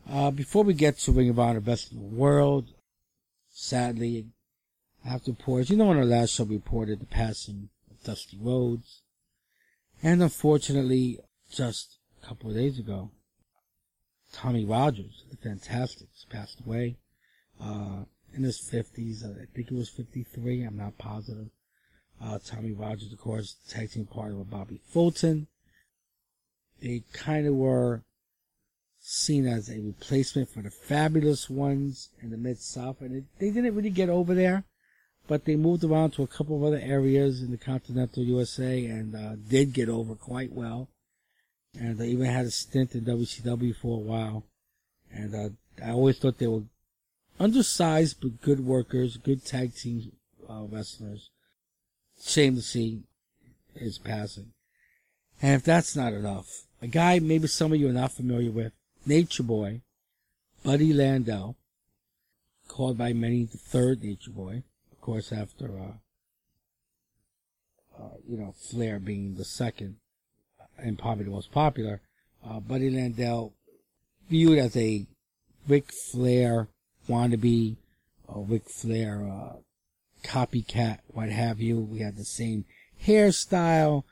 Uh, 0.09 0.30
before 0.30 0.64
we 0.64 0.75
get 0.75 0.99
to 0.99 1.12
Ring 1.12 1.28
of 1.28 1.38
Honor 1.38 1.61
Best 1.61 1.92
in 1.92 1.99
the 1.99 2.04
World, 2.04 2.75
sadly, 3.49 4.26
I 5.04 5.11
have 5.11 5.23
to 5.25 5.30
report, 5.32 5.70
you 5.70 5.76
know, 5.76 5.90
on 5.90 5.99
our 5.99 6.04
last 6.04 6.35
show 6.35 6.44
we 6.44 6.56
reported 6.56 7.00
the 7.00 7.06
passing 7.06 7.68
of 7.90 8.02
Dusty 8.02 8.38
Rhodes. 8.40 9.02
And 10.02 10.23
unfortunately, 10.23 11.19
just 11.50 11.99
a 12.23 12.26
couple 12.26 12.50
of 12.50 12.57
days 12.57 12.78
ago, 12.78 13.11
Tommy 14.33 14.64
Rogers, 14.64 15.25
the 15.30 15.37
Fantastics, 15.37 16.25
passed 16.30 16.61
away 16.64 16.97
uh, 17.61 18.04
in 18.35 18.42
his 18.42 18.59
50s. 18.61 19.25
I 19.25 19.47
think 19.54 19.71
it 19.71 19.75
was 19.75 19.88
53. 19.90 20.62
I'm 20.62 20.76
not 20.76 20.97
positive. 20.97 21.50
Uh, 22.23 22.38
Tommy 22.45 22.73
Rogers, 22.73 23.12
of 23.12 23.19
course, 23.19 23.57
tag 23.69 23.90
team 23.90 24.07
partner 24.07 24.37
with 24.37 24.50
Bobby 24.50 24.80
Fulton. 24.88 25.49
They 26.80 27.02
kind 27.12 27.47
of 27.47 27.54
were 27.54 28.04
seen 29.00 29.47
as 29.47 29.69
a 29.69 29.80
replacement 29.80 30.49
for 30.49 30.62
the 30.62 30.71
fabulous 30.71 31.50
ones 31.50 32.11
in 32.23 32.30
the 32.30 32.37
Mid 32.37 32.59
South, 32.59 33.00
and 33.00 33.26
they 33.38 33.50
didn't 33.50 33.75
really 33.75 33.90
get 33.90 34.09
over 34.09 34.35
there. 34.35 34.64
But 35.30 35.44
they 35.44 35.54
moved 35.54 35.84
around 35.84 36.10
to 36.14 36.25
a 36.25 36.26
couple 36.26 36.56
of 36.56 36.64
other 36.64 36.82
areas 36.82 37.40
in 37.40 37.52
the 37.52 37.56
continental 37.56 38.25
USA 38.25 38.84
and 38.84 39.14
uh, 39.14 39.37
did 39.49 39.72
get 39.72 39.88
over 39.88 40.14
quite 40.16 40.52
well 40.52 40.88
and 41.78 41.99
they 41.99 42.08
even 42.08 42.26
had 42.26 42.46
a 42.46 42.50
stint 42.50 42.94
in 42.94 43.04
WCW 43.04 43.75
for 43.76 43.96
a 43.96 44.00
while. 44.00 44.44
And 45.12 45.34
uh, 45.34 45.49
I 45.84 45.90
always 45.90 46.18
thought 46.18 46.38
they 46.38 46.46
were 46.46 46.64
undersized 47.38 48.20
but 48.20 48.40
good 48.40 48.60
workers, 48.60 49.16
good 49.16 49.44
tag 49.44 49.75
team 49.75 50.12
uh, 50.49 50.64
wrestlers. 50.68 51.30
Shame 52.22 52.56
to 52.56 52.62
see 52.62 53.02
his 53.75 53.99
passing. 53.99 54.52
And 55.40 55.54
if 55.54 55.64
that's 55.64 55.96
not 55.96 56.12
enough, 56.12 56.64
a 56.82 56.87
guy 56.87 57.18
maybe 57.18 57.46
some 57.46 57.72
of 57.72 57.80
you 57.80 57.88
are 57.88 57.94
not 57.94 58.12
familiar 58.12 58.50
with, 58.50 58.72
Nature 59.06 59.42
Boy, 59.42 59.80
Buddy 60.62 60.92
Landel, 60.92 61.54
called 62.68 62.99
by 62.99 63.12
many 63.14 63.44
the 63.44 63.56
third 63.56 64.02
Nature 64.02 64.32
Boy, 64.32 64.64
of 65.00 65.07
course 65.07 65.33
after, 65.33 65.78
uh, 65.78 65.92
uh, 67.99 68.16
you 68.28 68.37
know, 68.37 68.52
Flair 68.52 68.99
being 68.99 69.37
the 69.37 69.47
second 69.47 69.97
and 70.76 70.99
probably 70.99 71.25
the 71.25 71.30
most 71.30 71.50
popular, 71.50 72.02
uh, 72.47 72.61
Buddy 72.61 72.90
Landel, 72.90 73.52
viewed 74.28 74.59
as 74.59 74.76
a 74.76 75.07
Ric 75.66 75.90
Flair 75.90 76.68
wannabe, 77.09 77.77
a 78.29 78.40
Ric 78.40 78.68
Flair 78.68 79.27
uh, 79.27 79.57
copycat, 80.22 80.98
what 81.09 81.31
have 81.31 81.61
you. 81.61 81.81
We 81.81 82.01
had 82.01 82.18
the 82.18 82.24
same 82.24 82.66
hairstyle, 83.03 84.05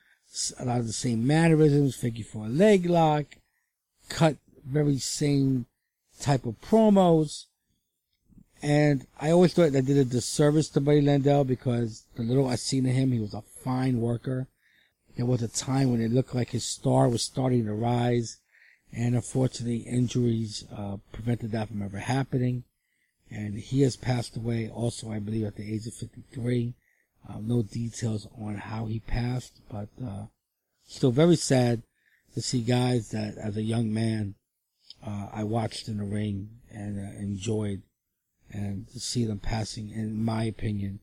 a 0.58 0.64
lot 0.64 0.80
of 0.80 0.86
the 0.86 0.94
same 0.94 1.26
mannerisms, 1.26 1.96
figure 1.96 2.24
four 2.24 2.48
leg 2.48 2.86
lock, 2.86 3.36
cut 4.08 4.36
very 4.64 4.96
same 4.96 5.66
type 6.18 6.46
of 6.46 6.58
promos. 6.62 7.44
And 8.62 9.06
I 9.20 9.30
always 9.30 9.54
thought 9.54 9.72
that 9.72 9.86
did 9.86 9.96
a 9.96 10.04
disservice 10.04 10.68
to 10.70 10.80
Buddy 10.80 11.00
Landel 11.00 11.46
because 11.46 12.04
the 12.16 12.22
little 12.22 12.48
I 12.48 12.56
seen 12.56 12.86
of 12.86 12.94
him, 12.94 13.12
he 13.12 13.20
was 13.20 13.34
a 13.34 13.42
fine 13.42 14.00
worker. 14.00 14.48
There 15.16 15.26
was 15.26 15.42
a 15.42 15.48
time 15.48 15.90
when 15.90 16.00
it 16.00 16.12
looked 16.12 16.34
like 16.34 16.50
his 16.50 16.64
star 16.64 17.08
was 17.08 17.22
starting 17.22 17.66
to 17.66 17.74
rise, 17.74 18.38
and 18.92 19.14
unfortunately, 19.14 19.78
injuries 19.78 20.64
uh, 20.76 20.98
prevented 21.12 21.52
that 21.52 21.68
from 21.68 21.82
ever 21.82 21.98
happening. 21.98 22.64
And 23.30 23.58
he 23.58 23.82
has 23.82 23.96
passed 23.96 24.36
away 24.36 24.68
also, 24.68 25.10
I 25.10 25.18
believe, 25.18 25.44
at 25.44 25.56
the 25.56 25.72
age 25.72 25.86
of 25.86 25.94
53. 25.94 26.74
Uh, 27.28 27.38
no 27.40 27.62
details 27.62 28.26
on 28.40 28.56
how 28.56 28.86
he 28.86 29.00
passed, 29.00 29.60
but 29.68 29.88
uh, 30.02 30.26
still 30.86 31.10
very 31.10 31.36
sad 31.36 31.82
to 32.34 32.40
see 32.40 32.62
guys 32.62 33.10
that, 33.10 33.36
as 33.36 33.56
a 33.56 33.62
young 33.62 33.92
man, 33.92 34.34
uh, 35.06 35.28
I 35.32 35.44
watched 35.44 35.88
in 35.88 35.98
the 35.98 36.04
ring 36.04 36.48
and 36.70 36.98
uh, 36.98 37.18
enjoyed, 37.18 37.82
and 38.50 38.88
to 38.88 39.00
see 39.00 39.24
them 39.24 39.38
passing, 39.38 39.90
in 39.90 40.24
my 40.24 40.44
opinion, 40.44 41.00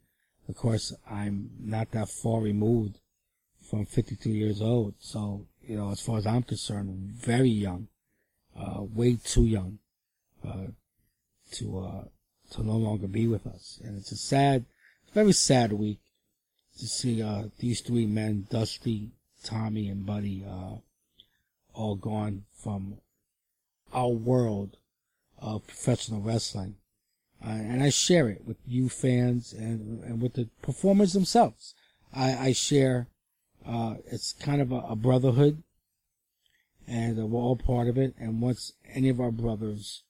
of 0.47 0.55
course, 0.55 0.93
I'm 1.09 1.49
not 1.59 1.91
that 1.91 2.09
far 2.09 2.41
removed 2.41 2.99
from 3.69 3.85
52 3.85 4.29
years 4.29 4.61
old. 4.61 4.95
So, 4.99 5.47
you 5.61 5.75
know, 5.75 5.91
as 5.91 6.01
far 6.01 6.17
as 6.17 6.27
I'm 6.27 6.43
concerned, 6.43 7.13
very 7.15 7.49
young, 7.49 7.87
uh, 8.55 8.83
way 8.83 9.17
too 9.23 9.45
young, 9.45 9.79
uh, 10.47 10.67
to, 11.53 11.79
uh, 11.79 12.03
to 12.51 12.63
no 12.63 12.77
longer 12.77 13.07
be 13.07 13.27
with 13.27 13.47
us. 13.47 13.79
And 13.83 13.97
it's 13.97 14.11
a 14.11 14.17
sad, 14.17 14.65
very 15.13 15.31
sad 15.31 15.73
week 15.73 15.99
to 16.79 16.87
see, 16.87 17.23
uh, 17.23 17.45
these 17.59 17.81
three 17.81 18.05
men, 18.05 18.47
Dusty, 18.49 19.11
Tommy, 19.43 19.87
and 19.89 20.05
Buddy, 20.05 20.45
uh, 20.47 20.77
all 21.73 21.95
gone 21.95 22.45
from 22.53 22.99
our 23.93 24.09
world 24.09 24.77
of 25.39 25.65
professional 25.67 26.21
wrestling. 26.21 26.75
Uh, 27.45 27.51
and 27.51 27.83
I 27.83 27.89
share 27.89 28.27
it 28.29 28.41
with 28.45 28.57
you 28.65 28.89
fans 28.89 29.53
and, 29.53 30.03
and 30.03 30.21
with 30.21 30.33
the 30.33 30.49
performers 30.61 31.13
themselves. 31.13 31.75
I, 32.13 32.47
I 32.47 32.51
share 32.53 33.07
uh, 33.65 33.95
it's 34.07 34.33
kind 34.33 34.61
of 34.61 34.71
a, 34.71 34.79
a 34.89 34.95
brotherhood, 34.95 35.61
and 36.87 37.19
uh, 37.19 37.25
we're 37.25 37.39
all 37.39 37.55
part 37.55 37.87
of 37.87 37.97
it. 37.97 38.15
And 38.19 38.41
once 38.41 38.73
any 38.93 39.09
of 39.09 39.19
our 39.19 39.31
brothers 39.31 40.03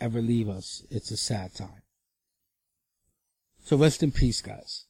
ever 0.00 0.20
leave 0.20 0.48
us, 0.48 0.84
it's 0.90 1.10
a 1.10 1.16
sad 1.16 1.54
time. 1.54 1.82
So 3.64 3.76
rest 3.76 4.02
in 4.02 4.12
peace, 4.12 4.42
guys. 4.42 4.84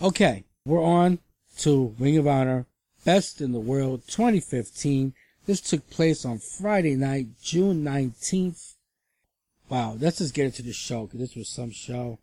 Okay, 0.00 0.44
we're 0.64 0.82
on 0.82 1.18
to 1.58 1.94
Ring 1.98 2.16
of 2.16 2.26
Honor 2.26 2.66
Best 3.04 3.42
in 3.42 3.52
the 3.52 3.60
World 3.60 4.02
2015. 4.08 5.12
This 5.44 5.60
took 5.60 5.90
place 5.90 6.24
on 6.24 6.38
Friday 6.38 6.96
night, 6.96 7.28
June 7.42 7.84
19th. 7.84 8.76
Wow, 9.70 9.96
let's 9.98 10.18
just 10.18 10.34
get 10.34 10.46
into 10.46 10.62
the 10.62 10.72
show 10.72 11.06
because 11.06 11.20
this 11.20 11.36
was 11.36 11.48
some 11.48 11.70
show 11.70 12.18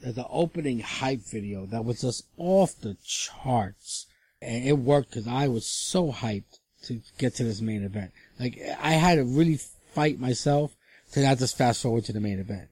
the 0.00 0.26
opening 0.28 0.80
hype 0.80 1.20
video 1.20 1.66
that 1.66 1.84
was 1.84 2.00
just 2.00 2.24
off 2.36 2.80
the 2.80 2.96
charts. 3.04 4.06
And 4.40 4.64
it 4.64 4.78
worked 4.78 5.10
because 5.10 5.26
I 5.26 5.48
was 5.48 5.66
so 5.66 6.12
hyped 6.12 6.58
to 6.84 7.00
get 7.18 7.34
to 7.36 7.44
this 7.44 7.60
main 7.60 7.82
event. 7.82 8.12
Like, 8.38 8.60
I 8.80 8.92
had 8.92 9.16
to 9.16 9.24
really 9.24 9.58
fight 9.92 10.20
myself 10.20 10.76
to 11.12 11.20
not 11.20 11.38
just 11.38 11.58
fast 11.58 11.82
forward 11.82 12.04
to 12.04 12.12
the 12.12 12.20
main 12.20 12.38
event. 12.38 12.68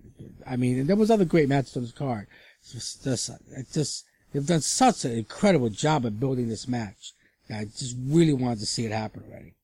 I 0.47 0.57
mean, 0.57 0.79
and 0.79 0.89
there 0.89 0.97
was 0.97 1.11
other 1.11 1.25
great 1.25 1.49
matches 1.49 1.77
on 1.77 1.83
this 1.83 1.93
card. 1.93 2.29
It's 2.61 2.73
just, 2.73 3.31
uh, 3.31 3.35
it's 3.57 3.73
just, 3.73 4.05
they've 4.33 4.47
done 4.47 4.61
such 4.61 5.05
an 5.05 5.13
incredible 5.13 5.71
job 5.71 6.07
of 6.07 6.21
building 6.21 6.49
this 6.49 6.69
match. 6.69 7.13
I 7.53 7.65
just 7.65 7.97
really 8.07 8.33
wanted 8.33 8.61
to 8.61 8.67
see 8.67 8.85
it 8.85 8.93
happen 8.93 9.25
already. 9.29 9.55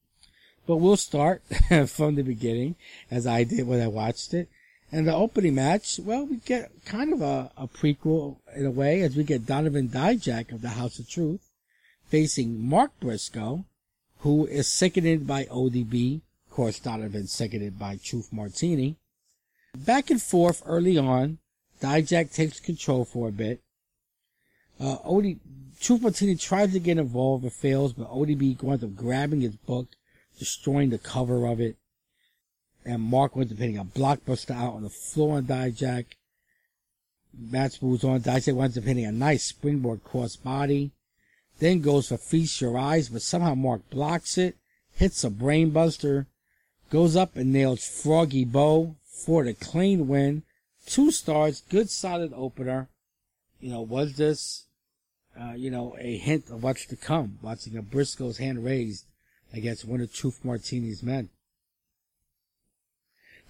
But 0.67 0.77
we'll 0.77 0.97
start 0.97 1.43
from 1.89 2.15
the 2.15 2.23
beginning, 2.23 2.77
as 3.11 3.27
I 3.27 3.45
did 3.45 3.67
when 3.67 3.81
I 3.81 3.89
watched 3.89 4.33
it. 4.33 4.49
And 4.91 5.09
the 5.09 5.15
opening 5.15 5.55
match, 5.55 5.99
well, 6.03 6.27
we 6.27 6.37
get 6.37 6.71
kind 6.85 7.13
of 7.13 7.23
a, 7.23 7.51
a 7.57 7.67
prequel 7.67 8.37
in 8.55 8.67
a 8.67 8.71
way 8.71 9.01
as 9.01 9.17
we 9.17 9.25
get 9.25 9.47
Donovan 9.47 9.89
Dijak 9.89 10.53
of 10.53 10.61
the 10.61 10.71
House 10.71 10.99
of 10.99 11.09
Truth 11.09 11.49
facing 12.13 12.69
Mark 12.69 12.91
Briscoe, 13.01 13.65
who 14.19 14.47
is 14.47 14.71
seconded 14.71 15.27
by 15.27 15.45
ODB. 15.47 16.21
Of 16.47 16.55
course, 16.55 16.79
Donovan 16.79 17.27
seconded 17.27 17.79
by 17.79 17.97
Truth 17.97 18.31
Martini. 18.31 18.97
Back 19.75 20.11
and 20.11 20.21
forth 20.21 20.63
early 20.67 20.99
on, 20.99 21.39
Dijak 21.81 22.35
takes 22.35 22.61
control 22.61 23.07
for 23.07 23.29
a 23.29 23.33
bit. 23.33 23.63
Uh, 24.79 24.99
OD, 25.05 25.39
Truth 25.81 26.03
Martini 26.03 26.37
tries 26.37 26.73
to 26.73 26.79
get 26.79 26.99
involved 26.99 27.45
but 27.45 27.55
fails, 27.55 27.95
but 27.95 28.11
ODB 28.11 28.63
winds 28.63 28.85
up 28.85 28.95
grabbing 28.95 29.41
his 29.41 29.57
book, 29.57 29.89
destroying 30.43 30.91
the 30.91 30.99
cover 30.99 31.47
of 31.47 31.61
it 31.61 31.77
and 32.85 33.01
Mark 33.01 33.37
went 33.37 33.51
to 33.51 33.57
hitting 33.57 33.79
a 33.79 33.85
blockbuster 33.85 34.55
out 34.55 34.75
on 34.75 34.83
the 34.83 34.91
floor 34.91 35.37
on 35.37 35.45
Dijak. 35.45 36.07
Match 37.39 37.81
moves 37.81 38.05
on. 38.05 38.21
Dijak 38.21 38.55
winds 38.55 38.77
up 38.77 38.87
a 38.87 39.13
nice 39.13 39.45
springboard 39.45 40.05
cross 40.05 40.37
body. 40.37 40.91
Then 41.59 41.81
goes 41.81 42.09
for 42.09 42.17
Feast 42.17 42.61
Your 42.61 42.77
Eyes, 42.77 43.09
but 43.09 43.23
somehow 43.23 43.55
Mark 43.55 43.89
blocks 43.91 44.37
it, 44.37 44.57
hits 44.93 45.23
a 45.25 45.31
brainbuster, 45.31 46.27
Goes 46.91 47.17
up 47.17 47.37
and 47.37 47.55
nails 47.55 47.87
Froggy 47.87 48.45
Bow 48.45 48.97
for 49.03 49.45
the 49.45 49.55
clean 49.55 50.09
win. 50.09 50.43
Two 50.85 51.11
stars, 51.11 51.63
good 51.71 51.89
solid 51.89 52.35
opener. 52.37 52.91
You 53.61 53.71
know, 53.71 53.81
was 53.81 54.17
this, 54.17 54.67
uh, 55.41 55.53
you 55.53 55.71
know, 55.71 55.97
a 55.99 56.19
hint 56.19 56.51
of 56.51 56.63
what's 56.63 56.85
to 56.87 56.97
come? 56.97 57.39
Watching 57.41 57.79
a 57.79 57.83
Briscoe's 57.83 58.37
hand 58.37 58.63
raised 58.63 59.07
against 59.53 59.85
one 59.85 60.01
of 60.01 60.13
Truth 60.13 60.45
Martini's 60.45 61.03
men. 61.03 61.29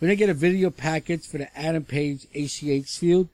We're 0.00 0.08
going 0.08 0.18
to 0.18 0.26
get 0.26 0.30
a 0.30 0.34
video 0.34 0.70
package 0.70 1.26
for 1.26 1.38
the 1.38 1.56
Adam 1.56 1.84
Page 1.84 2.26
ACH 2.34 2.98
feud, 2.98 3.28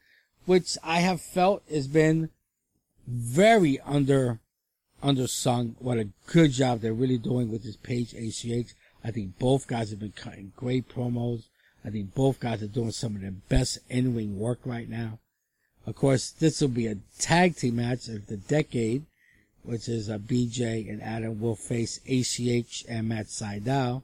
which 0.45 0.77
I 0.85 1.01
have 1.01 1.21
felt 1.21 1.63
has 1.71 1.87
been 1.87 2.29
very 3.07 3.81
under, 3.81 4.41
undersung. 5.03 5.77
What 5.79 5.99
a 5.99 6.11
good 6.27 6.53
job 6.53 6.81
they're 6.81 6.93
really 6.93 7.17
doing 7.17 7.51
with 7.51 7.65
this 7.65 7.77
Page 7.77 8.13
ACH. 8.13 8.75
I 9.03 9.11
think 9.11 9.39
both 9.39 9.67
guys 9.67 9.91
have 9.91 10.01
been 10.01 10.13
cutting 10.13 10.53
great 10.57 10.89
promos. 10.89 11.45
I 11.85 11.91
think 11.91 12.15
both 12.15 12.41
guys 12.41 12.63
are 12.63 12.67
doing 12.67 12.91
some 12.91 13.15
of 13.15 13.23
their 13.23 13.31
best 13.31 13.79
in-ring 13.89 14.39
work 14.39 14.59
right 14.65 14.89
now. 14.89 15.21
Of 15.87 15.97
course, 15.97 16.31
this 16.31 16.61
will 16.61 16.69
be 16.69 16.87
a 16.87 16.99
tag 17.19 17.57
team 17.57 17.77
match 17.77 18.09
of 18.09 18.27
the 18.27 18.37
decade, 18.37 19.07
which 19.69 19.87
is 19.87 20.09
a 20.09 20.19
BJ 20.19 20.89
and 20.89 21.03
Adam 21.03 21.39
will 21.39 21.55
face 21.55 22.01
ACH 22.09 22.87
and 22.89 23.07
Matt 23.07 23.27
Sydal. 23.27 24.03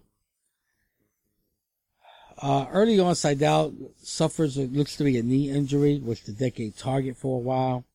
Uh, 2.37 2.66
early 2.70 3.00
on, 3.00 3.14
Sydal 3.14 3.72
suffers 4.03 4.59
looks 4.59 4.94
to 4.96 5.05
be 5.05 5.16
a 5.16 5.22
knee 5.22 5.48
injury, 5.48 5.98
which 6.00 6.24
the 6.24 6.33
decade 6.33 6.77
target 6.77 7.16
for 7.16 7.38
a 7.38 7.42
while. 7.42 7.87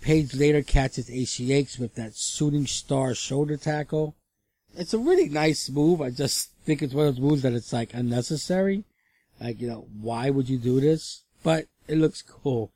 Page 0.00 0.34
later 0.34 0.62
catches 0.62 1.10
ACH 1.10 1.78
with 1.78 1.94
that 1.96 2.16
shooting 2.16 2.66
star 2.66 3.14
shoulder 3.14 3.58
tackle. 3.58 4.14
It's 4.74 4.94
a 4.94 4.98
really 4.98 5.28
nice 5.28 5.68
move. 5.68 6.00
I 6.00 6.08
just 6.08 6.52
think 6.64 6.80
it's 6.80 6.94
one 6.94 7.08
of 7.08 7.16
those 7.16 7.22
moves 7.22 7.42
that 7.42 7.52
it's 7.52 7.72
like 7.72 7.92
unnecessary. 7.92 8.84
Like, 9.38 9.60
you 9.60 9.68
know, 9.68 9.88
why 10.00 10.30
would 10.30 10.48
you 10.48 10.56
do 10.56 10.80
this? 10.80 11.22
But 11.42 11.66
it 11.86 11.98
looks 11.98 12.22
cool. 12.22 12.72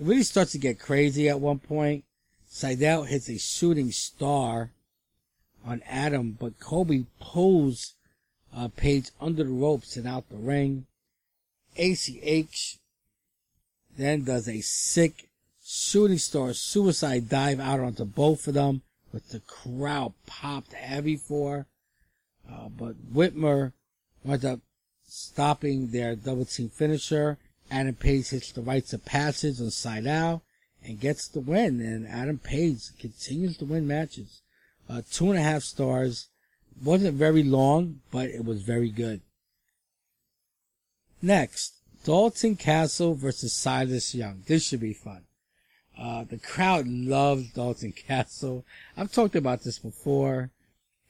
It 0.00 0.06
really 0.06 0.22
starts 0.22 0.52
to 0.52 0.58
get 0.58 0.80
crazy 0.80 1.28
at 1.28 1.38
one 1.38 1.58
point. 1.58 2.04
Sydal 2.50 3.06
hits 3.06 3.28
a 3.28 3.38
shooting 3.38 3.92
star 3.92 4.70
on 5.64 5.82
Adam, 5.86 6.36
but 6.38 6.58
Colby 6.58 7.06
pulls 7.20 7.94
uh, 8.54 8.68
Page 8.68 9.10
under 9.20 9.44
the 9.44 9.50
ropes 9.50 9.96
and 9.96 10.06
out 10.06 10.28
the 10.30 10.36
ring. 10.36 10.86
ACH 11.76 12.78
then 13.96 14.24
does 14.24 14.48
a 14.48 14.60
sick 14.60 15.28
shooting 15.62 16.18
star 16.18 16.54
suicide 16.54 17.28
dive 17.28 17.60
out 17.60 17.80
onto 17.80 18.04
both 18.04 18.48
of 18.48 18.54
them, 18.54 18.82
with 19.12 19.28
the 19.28 19.40
crowd 19.40 20.14
popped 20.26 20.72
heavy 20.72 21.16
for. 21.16 21.66
Uh, 22.50 22.68
but 22.68 23.12
Whitmer 23.12 23.72
winds 24.24 24.44
up 24.44 24.60
stopping 25.06 25.90
their 25.90 26.16
double 26.16 26.46
team 26.46 26.70
finisher. 26.70 27.38
Adam 27.70 27.94
Page 27.94 28.30
hits 28.30 28.52
the 28.52 28.62
rites 28.62 28.94
of 28.94 29.04
passage 29.04 29.60
on 29.60 29.66
Sydal 29.66 30.40
and 30.84 31.00
gets 31.00 31.28
the 31.28 31.40
win. 31.40 31.80
And 31.80 32.06
Adam 32.06 32.38
Page 32.38 32.96
continues 32.98 33.56
to 33.58 33.64
win 33.64 33.86
matches. 33.86 34.42
Uh, 34.88 35.02
two 35.10 35.30
and 35.30 35.38
a 35.38 35.42
half 35.42 35.62
stars 35.62 36.28
wasn't 36.82 37.14
very 37.14 37.42
long, 37.42 38.00
but 38.10 38.30
it 38.30 38.44
was 38.44 38.62
very 38.62 38.90
good. 38.90 39.20
Next, 41.20 41.74
Dalton 42.04 42.56
Castle 42.56 43.14
versus 43.14 43.52
Silas 43.52 44.14
Young. 44.14 44.42
This 44.46 44.66
should 44.66 44.80
be 44.80 44.92
fun. 44.92 45.24
Uh, 45.98 46.24
the 46.24 46.38
crowd 46.38 46.86
loves 46.86 47.52
Dalton 47.52 47.92
Castle. 48.06 48.64
I've 48.96 49.12
talked 49.12 49.34
about 49.34 49.62
this 49.62 49.78
before. 49.78 50.50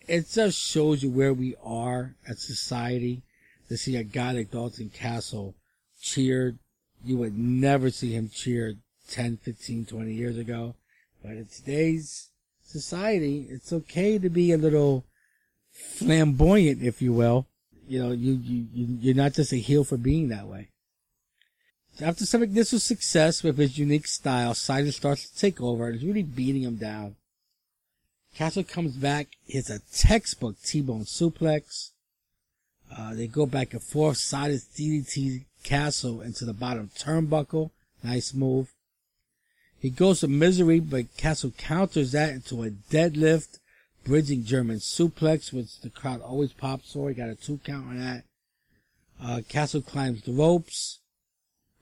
It 0.06 0.30
just 0.30 0.58
shows 0.58 1.02
you 1.02 1.10
where 1.10 1.34
we 1.34 1.54
are 1.62 2.14
as 2.26 2.40
society 2.40 3.22
to 3.68 3.76
see 3.76 3.96
a 3.96 4.02
guy 4.02 4.32
like 4.32 4.50
Dalton 4.50 4.88
Castle 4.88 5.54
cheered. 6.00 6.58
You 7.04 7.18
would 7.18 7.38
never 7.38 7.90
see 7.90 8.12
him 8.12 8.30
cheered 8.30 8.78
10, 9.08 9.38
15, 9.38 9.86
20 9.86 10.12
years 10.12 10.36
ago. 10.36 10.74
But 11.22 11.32
in 11.32 11.46
today's 11.46 12.28
society, 12.64 13.46
it's 13.50 13.72
okay 13.72 14.18
to 14.18 14.28
be 14.28 14.52
a 14.52 14.58
little 14.58 15.04
flamboyant, 15.72 16.82
if 16.82 17.02
you 17.02 17.12
will. 17.12 17.46
You 17.86 18.02
know, 18.02 18.12
you, 18.12 18.32
you, 18.42 18.66
you're 19.00 19.14
not 19.14 19.34
just 19.34 19.52
a 19.52 19.56
heel 19.56 19.84
for 19.84 19.96
being 19.96 20.28
that 20.28 20.46
way. 20.46 20.68
After 22.00 22.24
some 22.26 22.42
initial 22.42 22.78
success 22.78 23.42
with 23.42 23.58
his 23.58 23.78
unique 23.78 24.06
style, 24.06 24.54
Silas 24.54 24.96
starts 24.96 25.28
to 25.28 25.36
take 25.36 25.60
over 25.60 25.86
and 25.86 25.96
is 25.96 26.04
really 26.04 26.22
beating 26.22 26.62
him 26.62 26.76
down. 26.76 27.16
Castle 28.36 28.62
comes 28.62 28.94
back, 28.94 29.28
hits 29.46 29.70
a 29.70 29.80
textbook 29.92 30.60
T-bone 30.62 31.04
suplex. 31.04 31.90
Uh, 32.96 33.14
they 33.14 33.26
go 33.26 33.46
back 33.46 33.72
and 33.72 33.82
forth. 33.82 34.18
Silas 34.18 34.64
DDT 34.64 35.46
Castle 35.64 36.20
into 36.20 36.44
the 36.44 36.54
bottom 36.54 36.90
turnbuckle. 36.96 37.70
Nice 38.02 38.32
move. 38.32 38.72
He 39.80 39.90
goes 39.90 40.20
to 40.20 40.28
misery, 40.28 40.80
but 40.80 41.16
Castle 41.16 41.52
counters 41.56 42.12
that 42.12 42.30
into 42.30 42.62
a 42.62 42.70
deadlift 42.70 43.58
bridging 44.04 44.44
German 44.44 44.78
suplex, 44.78 45.52
which 45.52 45.80
the 45.80 45.90
crowd 45.90 46.20
always 46.20 46.52
pops 46.52 46.92
for. 46.92 47.08
He 47.08 47.14
got 47.14 47.28
a 47.28 47.34
two 47.34 47.60
count 47.64 47.88
on 47.88 47.98
that. 47.98 48.24
Uh, 49.22 49.40
Castle 49.48 49.82
climbs 49.82 50.22
the 50.22 50.32
ropes, 50.32 51.00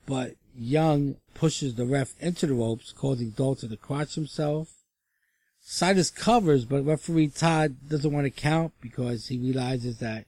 but 0.05 0.35
Young 0.55 1.17
pushes 1.33 1.75
the 1.75 1.85
ref 1.85 2.13
into 2.19 2.47
the 2.47 2.53
ropes, 2.53 2.91
causing 2.91 3.31
Dalton 3.31 3.69
to 3.69 3.77
crotch 3.77 4.15
himself. 4.15 4.73
Silas 5.61 6.09
covers, 6.09 6.65
but 6.65 6.85
referee 6.85 7.27
Todd 7.27 7.75
doesn't 7.89 8.11
want 8.11 8.25
to 8.25 8.31
count 8.31 8.73
because 8.81 9.27
he 9.27 9.37
realizes 9.37 9.99
that, 9.99 10.25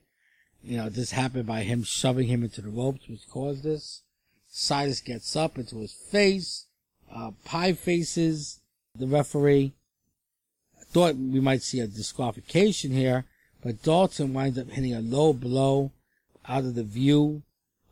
you 0.64 0.78
know, 0.78 0.90
this 0.90 1.12
happened 1.12 1.46
by 1.46 1.62
him 1.62 1.84
shoving 1.84 2.28
him 2.28 2.44
into 2.44 2.62
the 2.62 2.70
ropes, 2.70 3.08
which 3.08 3.30
caused 3.30 3.64
this. 3.64 4.04
Silas 4.48 5.02
gets 5.02 5.36
up 5.36 5.58
into 5.58 5.78
his 5.78 5.94
face, 5.94 6.66
uh, 7.14 7.32
pie 7.46 7.74
faces 7.74 8.60
the 8.98 9.08
referee, 9.08 9.74
thought 10.92 11.16
we 11.16 11.40
might 11.40 11.62
see 11.62 11.80
a 11.80 11.88
disqualification 11.88 12.92
here, 12.92 13.26
but 13.62 13.84
Dalton 13.84 14.34
winds 14.34 14.58
up 14.58 14.70
hitting 14.70 14.94
a 14.94 15.02
low 15.02 15.34
blow 15.34 15.92
out 16.48 16.64
of 16.64 16.76
the 16.76 16.84
view 16.84 17.44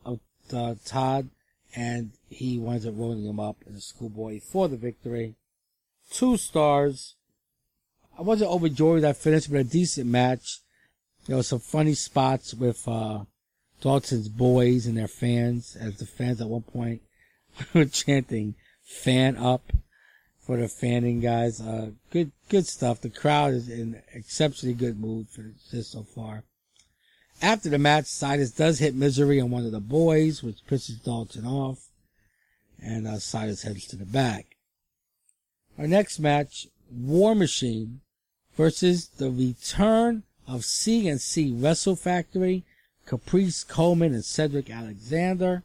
of 0.04 0.20
uh, 0.52 0.74
Todd, 0.84 1.28
and 1.74 2.10
he 2.28 2.58
winds 2.58 2.86
up 2.86 2.94
rolling 2.96 3.24
him 3.24 3.38
up 3.38 3.56
in 3.66 3.74
a 3.74 3.80
schoolboy 3.80 4.40
for 4.40 4.68
the 4.68 4.76
victory. 4.76 5.36
Two 6.10 6.36
stars. 6.36 7.14
I 8.18 8.22
wasn't 8.22 8.50
overjoyed 8.50 9.02
that 9.02 9.16
finish, 9.16 9.46
but 9.46 9.60
a 9.60 9.64
decent 9.64 10.06
match. 10.06 10.60
There 11.26 11.36
were 11.36 11.42
some 11.42 11.60
funny 11.60 11.94
spots 11.94 12.54
with 12.54 12.88
uh, 12.88 13.20
Dalton's 13.80 14.28
boys 14.28 14.86
and 14.86 14.96
their 14.96 15.08
fans, 15.08 15.76
as 15.78 15.98
the 15.98 16.06
fans 16.06 16.40
at 16.40 16.48
one 16.48 16.62
point 16.62 17.02
were 17.74 17.84
chanting 17.84 18.54
"fan 18.88 19.36
up." 19.36 19.72
for 20.48 20.56
the 20.56 20.66
fanning 20.66 21.20
guys. 21.20 21.60
Uh, 21.60 21.90
good, 22.10 22.32
good 22.48 22.66
stuff. 22.66 23.02
The 23.02 23.10
crowd 23.10 23.52
is 23.52 23.68
in 23.68 24.00
exceptionally 24.14 24.74
good 24.74 24.98
mood 24.98 25.28
for 25.28 25.44
this 25.70 25.88
so 25.88 26.04
far. 26.04 26.44
After 27.42 27.68
the 27.68 27.78
match, 27.78 28.06
Silas 28.06 28.50
does 28.50 28.78
hit 28.78 28.94
misery 28.94 29.42
on 29.42 29.50
one 29.50 29.66
of 29.66 29.72
the 29.72 29.78
boys, 29.78 30.42
which 30.42 30.66
pisses 30.66 31.04
Dalton 31.04 31.44
off, 31.44 31.90
and 32.82 33.06
uh, 33.06 33.18
Silas 33.18 33.62
heads 33.62 33.86
to 33.88 33.96
the 33.96 34.06
back. 34.06 34.56
Our 35.78 35.86
next 35.86 36.18
match, 36.18 36.66
War 36.90 37.34
Machine 37.34 38.00
versus 38.56 39.08
the 39.08 39.30
return 39.30 40.22
of 40.46 40.62
CNC 40.62 41.62
Wrestle 41.62 41.94
Factory, 41.94 42.64
Caprice 43.04 43.64
Coleman 43.64 44.14
and 44.14 44.24
Cedric 44.24 44.70
Alexander. 44.70 45.64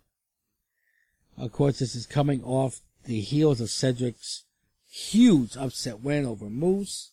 Of 1.38 1.54
course, 1.54 1.80
this 1.80 1.96
is 1.96 2.06
coming 2.06 2.44
off 2.44 2.82
the 3.06 3.20
heels 3.20 3.62
of 3.62 3.70
Cedric's 3.70 4.44
huge 4.90 5.58
upset 5.58 6.02
win 6.02 6.26
over 6.26 6.50
Moose. 6.50 7.12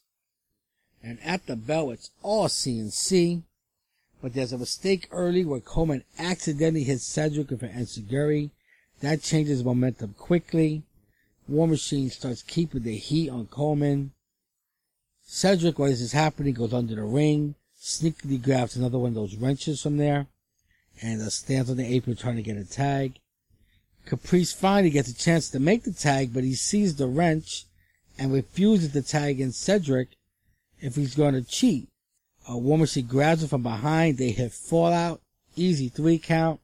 And 1.03 1.19
at 1.25 1.47
the 1.47 1.57
bell, 1.57 1.91
it's 1.91 2.11
all 2.23 2.49
CNC. 2.49 3.43
But 4.23 4.35
there's 4.35 4.53
a 4.53 4.59
mistake 4.59 5.09
early 5.11 5.45
where 5.45 5.61
Coleman 5.61 6.05
accidentally 6.19 6.85
hits 6.85 7.05
Cedric 7.05 7.51
with 7.51 7.63
an 7.63 7.71
Enzuigiri. 7.71 8.51
That 9.01 9.23
changes 9.23 9.65
momentum 9.65 10.15
quickly. 10.19 10.83
War 11.49 11.67
Machine 11.67 12.11
starts 12.11 12.43
keeping 12.43 12.83
the 12.83 12.97
heat 12.97 13.31
on 13.31 13.47
Coleman. 13.47 14.13
Cedric, 15.27 15.79
while 15.79 15.89
this 15.89 16.01
is 16.01 16.13
happening, 16.13 16.55
goes 16.55 16.75
under 16.75 16.95
the 16.95 17.03
ring, 17.03 17.55
sneakily 17.81 18.43
grabs 18.43 18.77
another 18.77 18.99
one 18.99 19.11
of 19.11 19.15
those 19.15 19.37
wrenches 19.37 19.81
from 19.81 19.97
there, 19.97 20.27
and 21.01 21.23
uh, 21.23 21.31
stands 21.31 21.71
on 21.71 21.77
the 21.77 21.87
apron 21.87 22.17
trying 22.17 22.37
to 22.37 22.43
get 22.43 22.57
a 22.57 22.65
tag. 22.65 23.19
Caprice 24.11 24.53
finally 24.53 24.91
gets 24.91 25.09
a 25.09 25.15
chance 25.15 25.49
to 25.51 25.61
make 25.61 25.85
the 25.85 25.93
tag, 25.93 26.35
but 26.35 26.43
he 26.43 26.57
sees 26.57 26.97
the 26.97 27.07
wrench 27.07 27.67
and 28.19 28.33
refuses 28.33 28.93
to 28.93 29.03
tag 29.03 29.41
in 29.41 29.53
Cedric 29.53 30.09
if 30.81 30.97
he's 30.97 31.15
going 31.15 31.35
to 31.35 31.43
cheat. 31.43 31.89
A 32.49 32.59
woman 32.59 32.89
she 32.89 33.03
grabs 33.03 33.45
him 33.45 33.49
from 33.49 33.63
behind. 33.63 34.19
They 34.19 34.33
hit 34.33 34.51
fallout. 34.51 35.21
Easy 35.55 35.89
three 35.89 36.19
count. 36.19 36.59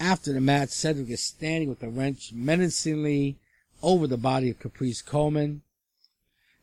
After 0.00 0.32
the 0.32 0.40
match, 0.40 0.70
Cedric 0.70 1.10
is 1.10 1.22
standing 1.22 1.68
with 1.68 1.80
the 1.80 1.90
wrench 1.90 2.32
menacingly 2.32 3.36
over 3.82 4.06
the 4.06 4.16
body 4.16 4.48
of 4.48 4.58
Caprice 4.58 5.02
Coleman. 5.02 5.60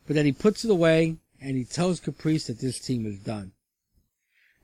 But 0.08 0.16
then 0.16 0.26
he 0.26 0.32
puts 0.32 0.64
it 0.64 0.70
away 0.72 1.18
and 1.40 1.56
he 1.56 1.64
tells 1.64 2.00
Caprice 2.00 2.48
that 2.48 2.58
this 2.58 2.80
team 2.80 3.06
is 3.06 3.20
done. 3.20 3.52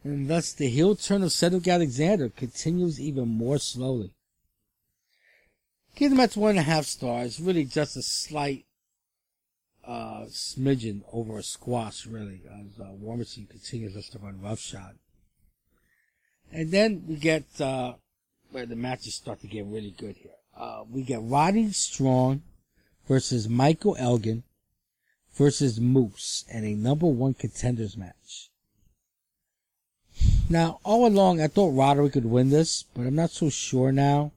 and 0.02 0.28
thus 0.28 0.52
the 0.52 0.68
heel 0.68 0.96
turn 0.96 1.22
of 1.22 1.30
Cedric 1.30 1.68
Alexander 1.68 2.28
continues 2.28 3.00
even 3.00 3.28
more 3.28 3.58
slowly. 3.58 4.14
Give 5.94 6.10
the 6.10 6.16
match 6.16 6.36
one 6.36 6.50
and 6.50 6.58
a 6.58 6.62
half 6.62 6.86
stars, 6.86 7.40
really 7.40 7.64
just 7.64 7.96
a 7.96 8.02
slight 8.02 8.64
uh, 9.86 10.24
smidgen 10.28 11.02
over 11.12 11.38
a 11.38 11.42
squash, 11.42 12.06
really, 12.06 12.42
as 12.46 12.80
uh, 12.80 12.92
War 12.92 13.16
Machine 13.16 13.46
continues 13.46 13.94
just 13.94 14.12
to 14.12 14.18
run 14.18 14.40
roughshod. 14.40 14.96
And 16.50 16.70
then 16.70 17.04
we 17.06 17.16
get, 17.16 17.44
uh, 17.60 17.94
where 18.50 18.66
the 18.66 18.76
matches 18.76 19.14
start 19.14 19.40
to 19.40 19.46
get 19.46 19.66
really 19.66 19.94
good 19.96 20.16
here. 20.16 20.32
Uh, 20.56 20.84
we 20.90 21.02
get 21.02 21.20
Roddy 21.22 21.72
Strong 21.72 22.42
versus 23.08 23.48
Michael 23.48 23.96
Elgin 23.98 24.42
versus 25.34 25.80
Moose 25.80 26.44
and 26.50 26.64
a 26.64 26.74
number 26.74 27.06
one 27.06 27.34
contenders 27.34 27.96
match. 27.96 28.50
Now, 30.48 30.78
all 30.84 31.06
along, 31.06 31.40
I 31.40 31.48
thought 31.48 31.74
Roderick 31.74 32.12
could 32.12 32.26
win 32.26 32.50
this, 32.50 32.84
but 32.94 33.06
I'm 33.06 33.14
not 33.14 33.30
so 33.30 33.48
sure 33.48 33.92
now. 33.92 34.32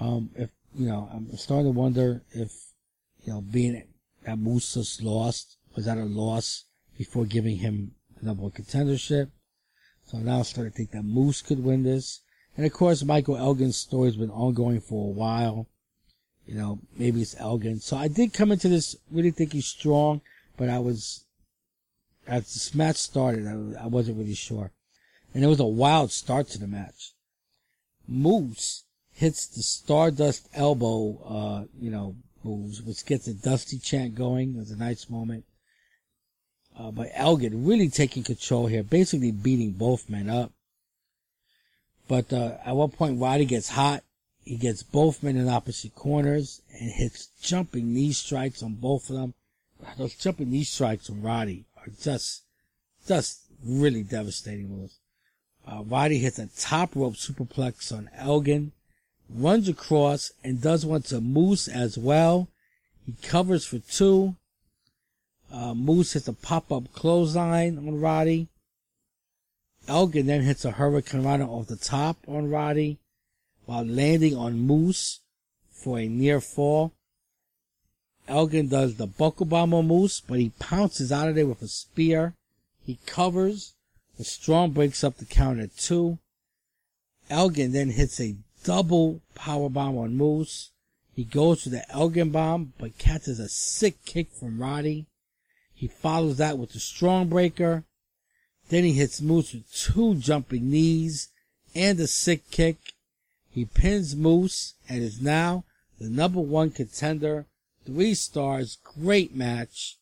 Um, 0.00 0.30
if, 0.34 0.50
you 0.74 0.88
know, 0.88 1.08
I'm 1.12 1.36
starting 1.36 1.72
to 1.72 1.78
wonder 1.78 2.22
if, 2.32 2.52
you 3.22 3.32
know, 3.32 3.42
being 3.42 3.84
that 4.24 4.38
Moose 4.38 4.74
just 4.74 5.02
lost, 5.02 5.58
was 5.76 5.84
that 5.84 5.98
a 5.98 6.04
loss 6.04 6.64
before 6.96 7.26
giving 7.26 7.58
him 7.58 7.92
the 8.18 8.26
number 8.26 8.42
one 8.42 8.52
contendership? 8.52 9.30
So 10.06 10.18
now 10.18 10.38
I'm 10.38 10.44
starting 10.44 10.72
to 10.72 10.76
think 10.76 10.90
that 10.92 11.04
Moose 11.04 11.42
could 11.42 11.62
win 11.62 11.82
this. 11.82 12.20
And 12.56 12.66
of 12.66 12.72
course, 12.72 13.04
Michael 13.04 13.36
Elgin's 13.36 13.76
story's 13.76 14.16
been 14.16 14.30
ongoing 14.30 14.80
for 14.80 15.06
a 15.06 15.12
while. 15.12 15.68
You 16.46 16.54
know, 16.54 16.80
maybe 16.98 17.22
it's 17.22 17.38
Elgin. 17.38 17.80
So 17.80 17.96
I 17.96 18.08
did 18.08 18.32
come 18.32 18.50
into 18.50 18.68
this 18.68 18.96
really 19.10 19.30
thinking 19.30 19.58
he's 19.58 19.66
strong, 19.66 20.20
but 20.56 20.68
I 20.68 20.78
was, 20.78 21.24
as 22.26 22.42
this 22.42 22.74
match 22.74 22.96
started, 22.96 23.46
I, 23.46 23.84
I 23.84 23.86
wasn't 23.86 24.18
really 24.18 24.34
sure. 24.34 24.72
And 25.32 25.44
it 25.44 25.46
was 25.46 25.60
a 25.60 25.64
wild 25.64 26.10
start 26.10 26.48
to 26.48 26.58
the 26.58 26.66
match. 26.66 27.12
Moose 28.08 28.84
hits 29.20 29.48
the 29.48 29.62
Stardust 29.62 30.48
elbow, 30.54 31.18
uh, 31.28 31.64
you 31.78 31.90
know, 31.90 32.16
moves, 32.42 32.80
which 32.80 33.04
gets 33.04 33.26
a 33.26 33.34
Dusty 33.34 33.78
chant 33.78 34.14
going. 34.14 34.54
It 34.54 34.60
was 34.60 34.70
a 34.70 34.78
nice 34.78 35.10
moment. 35.10 35.44
Uh, 36.74 36.90
but 36.90 37.10
Elgin 37.12 37.66
really 37.66 37.90
taking 37.90 38.22
control 38.22 38.66
here, 38.66 38.82
basically 38.82 39.30
beating 39.30 39.72
both 39.72 40.08
men 40.08 40.30
up. 40.30 40.52
But 42.08 42.32
uh, 42.32 42.56
at 42.64 42.74
one 42.74 42.92
point, 42.92 43.20
Roddy 43.20 43.44
gets 43.44 43.68
hot. 43.68 44.04
He 44.42 44.56
gets 44.56 44.82
both 44.82 45.22
men 45.22 45.36
in 45.36 45.50
opposite 45.50 45.94
corners 45.94 46.62
and 46.72 46.90
hits 46.90 47.28
jumping 47.42 47.92
knee 47.92 48.12
strikes 48.14 48.62
on 48.62 48.72
both 48.76 49.10
of 49.10 49.16
them. 49.16 49.34
Those 49.98 50.14
jumping 50.14 50.50
knee 50.50 50.64
strikes 50.64 51.10
on 51.10 51.20
Roddy 51.20 51.66
are 51.76 51.92
just, 52.00 52.44
just 53.06 53.42
really 53.62 54.02
devastating 54.02 54.70
moves. 54.70 54.98
Uh, 55.68 55.82
Roddy 55.84 56.16
hits 56.16 56.38
a 56.38 56.46
top 56.46 56.96
rope 56.96 57.16
superplex 57.16 57.92
on 57.92 58.08
Elgin, 58.16 58.72
runs 59.34 59.68
across 59.68 60.32
and 60.42 60.60
does 60.60 60.84
one 60.84 61.02
to 61.02 61.20
Moose 61.20 61.68
as 61.68 61.96
well. 61.96 62.48
He 63.06 63.14
covers 63.26 63.64
for 63.64 63.78
two. 63.78 64.36
Uh, 65.52 65.74
Moose 65.74 66.12
hits 66.12 66.28
a 66.28 66.32
pop-up 66.32 66.92
clothesline 66.92 67.78
on 67.78 68.00
Roddy. 68.00 68.48
Elgin 69.88 70.26
then 70.26 70.42
hits 70.42 70.64
a 70.64 70.72
hurricanrana 70.72 71.48
off 71.48 71.66
the 71.66 71.76
top 71.76 72.18
on 72.28 72.50
Roddy 72.50 72.98
while 73.66 73.84
landing 73.84 74.36
on 74.36 74.60
Moose 74.60 75.20
for 75.70 75.98
a 75.98 76.08
near 76.08 76.40
fall. 76.40 76.92
Elgin 78.28 78.68
does 78.68 78.96
the 78.96 79.06
buckle 79.06 79.46
bomb 79.46 79.74
on 79.74 79.88
Moose, 79.88 80.20
but 80.20 80.38
he 80.38 80.50
pounces 80.60 81.10
out 81.10 81.28
of 81.28 81.34
there 81.34 81.46
with 81.46 81.62
a 81.62 81.68
spear. 81.68 82.34
He 82.84 82.98
covers. 83.06 83.74
The 84.18 84.24
strong 84.24 84.70
breaks 84.70 85.02
up 85.02 85.16
the 85.16 85.24
count 85.24 85.60
at 85.60 85.76
two. 85.76 86.18
Elgin 87.28 87.72
then 87.72 87.90
hits 87.90 88.20
a 88.20 88.36
double 88.64 89.20
power 89.34 89.68
bomb 89.68 89.98
on 89.98 90.16
Moose. 90.16 90.70
He 91.14 91.24
goes 91.24 91.64
for 91.64 91.68
the 91.70 91.90
Elgin 91.90 92.30
bomb, 92.30 92.72
but 92.78 92.98
catches 92.98 93.38
a 93.38 93.48
sick 93.48 94.04
kick 94.04 94.30
from 94.32 94.60
Roddy. 94.60 95.06
He 95.74 95.88
follows 95.88 96.38
that 96.38 96.58
with 96.58 96.72
the 96.72 96.80
strong 96.80 97.28
breaker. 97.28 97.84
Then 98.68 98.84
he 98.84 98.92
hits 98.92 99.20
Moose 99.20 99.52
with 99.52 99.72
two 99.72 100.14
jumping 100.14 100.70
knees 100.70 101.28
and 101.74 101.98
a 102.00 102.06
sick 102.06 102.50
kick. 102.50 102.76
He 103.50 103.64
pins 103.64 104.14
Moose 104.14 104.74
and 104.88 105.02
is 105.02 105.20
now 105.20 105.64
the 105.98 106.08
number 106.08 106.40
one 106.40 106.70
contender. 106.70 107.46
Three 107.84 108.14
stars. 108.14 108.78
Great 108.84 109.34
match. 109.34 109.96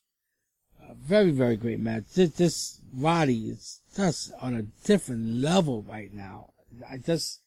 A 0.88 0.94
very, 0.94 1.31
very 1.31 1.57
great 1.57 1.81
match. 1.81 2.05
This, 2.14 2.31
this 2.33 2.81
Roddy 2.94 3.49
is 3.49 3.81
just 3.97 4.33
on 4.40 4.55
a 4.55 4.62
different 4.85 5.27
level 5.37 5.83
right 5.88 6.12
now. 6.12 6.51
I 6.90 6.99
just, 6.99 7.40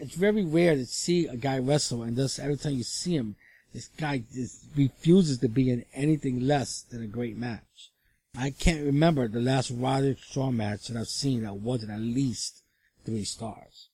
it's 0.00 0.14
very 0.14 0.44
rare 0.44 0.76
to 0.76 0.86
see 0.86 1.26
a 1.26 1.36
guy 1.36 1.58
wrestle 1.58 2.02
and 2.02 2.16
thus 2.16 2.38
every 2.38 2.56
time 2.56 2.74
you 2.74 2.84
see 2.84 3.16
him, 3.16 3.36
this 3.72 3.88
guy 3.88 4.22
just 4.32 4.66
refuses 4.76 5.38
to 5.38 5.48
be 5.48 5.70
in 5.70 5.84
anything 5.94 6.46
less 6.46 6.82
than 6.82 7.02
a 7.02 7.08
great 7.08 7.36
match. 7.36 7.90
I 8.36 8.50
can't 8.50 8.84
remember 8.84 9.28
the 9.28 9.40
last 9.40 9.70
Roderick 9.70 10.18
Strong 10.18 10.56
match 10.56 10.88
that 10.88 10.96
I've 10.96 11.08
seen 11.08 11.42
that 11.42 11.56
wasn't 11.56 11.92
at 11.92 12.00
least 12.00 12.62
three 13.04 13.24
stars. 13.24 13.88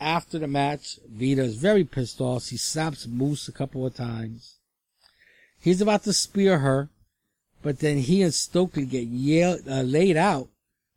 After 0.00 0.38
the 0.38 0.46
match, 0.46 0.98
Veda 1.08 1.42
is 1.42 1.56
very 1.56 1.84
pissed 1.84 2.20
off. 2.20 2.48
He 2.48 2.56
slaps 2.56 3.06
Moose 3.06 3.48
a 3.48 3.52
couple 3.52 3.84
of 3.84 3.94
times. 3.94 4.56
He's 5.60 5.80
about 5.80 6.04
to 6.04 6.12
spear 6.12 6.58
her, 6.58 6.88
but 7.62 7.80
then 7.80 7.98
he 7.98 8.22
and 8.22 8.32
Stokely 8.32 8.84
get 8.84 9.08
yelled, 9.08 9.66
uh, 9.68 9.82
laid 9.82 10.16
out 10.16 10.48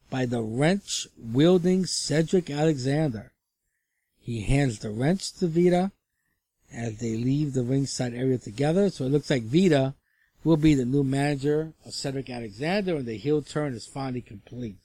by 0.09 0.25
the 0.25 0.41
wrench 0.41 1.07
wielding 1.17 1.85
Cedric 1.85 2.49
Alexander. 2.49 3.31
He 4.21 4.41
hands 4.41 4.79
the 4.79 4.91
wrench 4.91 5.33
to 5.33 5.47
Veda 5.47 5.91
as 6.71 6.99
they 6.99 7.15
leave 7.15 7.53
the 7.53 7.63
ringside 7.63 8.13
area 8.13 8.37
together. 8.37 8.89
So 8.89 9.05
it 9.05 9.09
looks 9.09 9.29
like 9.29 9.43
Veda 9.43 9.95
will 10.43 10.57
be 10.57 10.73
the 10.73 10.85
new 10.85 11.03
manager 11.03 11.73
of 11.85 11.93
Cedric 11.93 12.29
Alexander 12.29 12.95
and 12.95 13.05
the 13.05 13.17
heel 13.17 13.41
turn 13.41 13.73
is 13.73 13.85
finally 13.85 14.21
complete. 14.21 14.77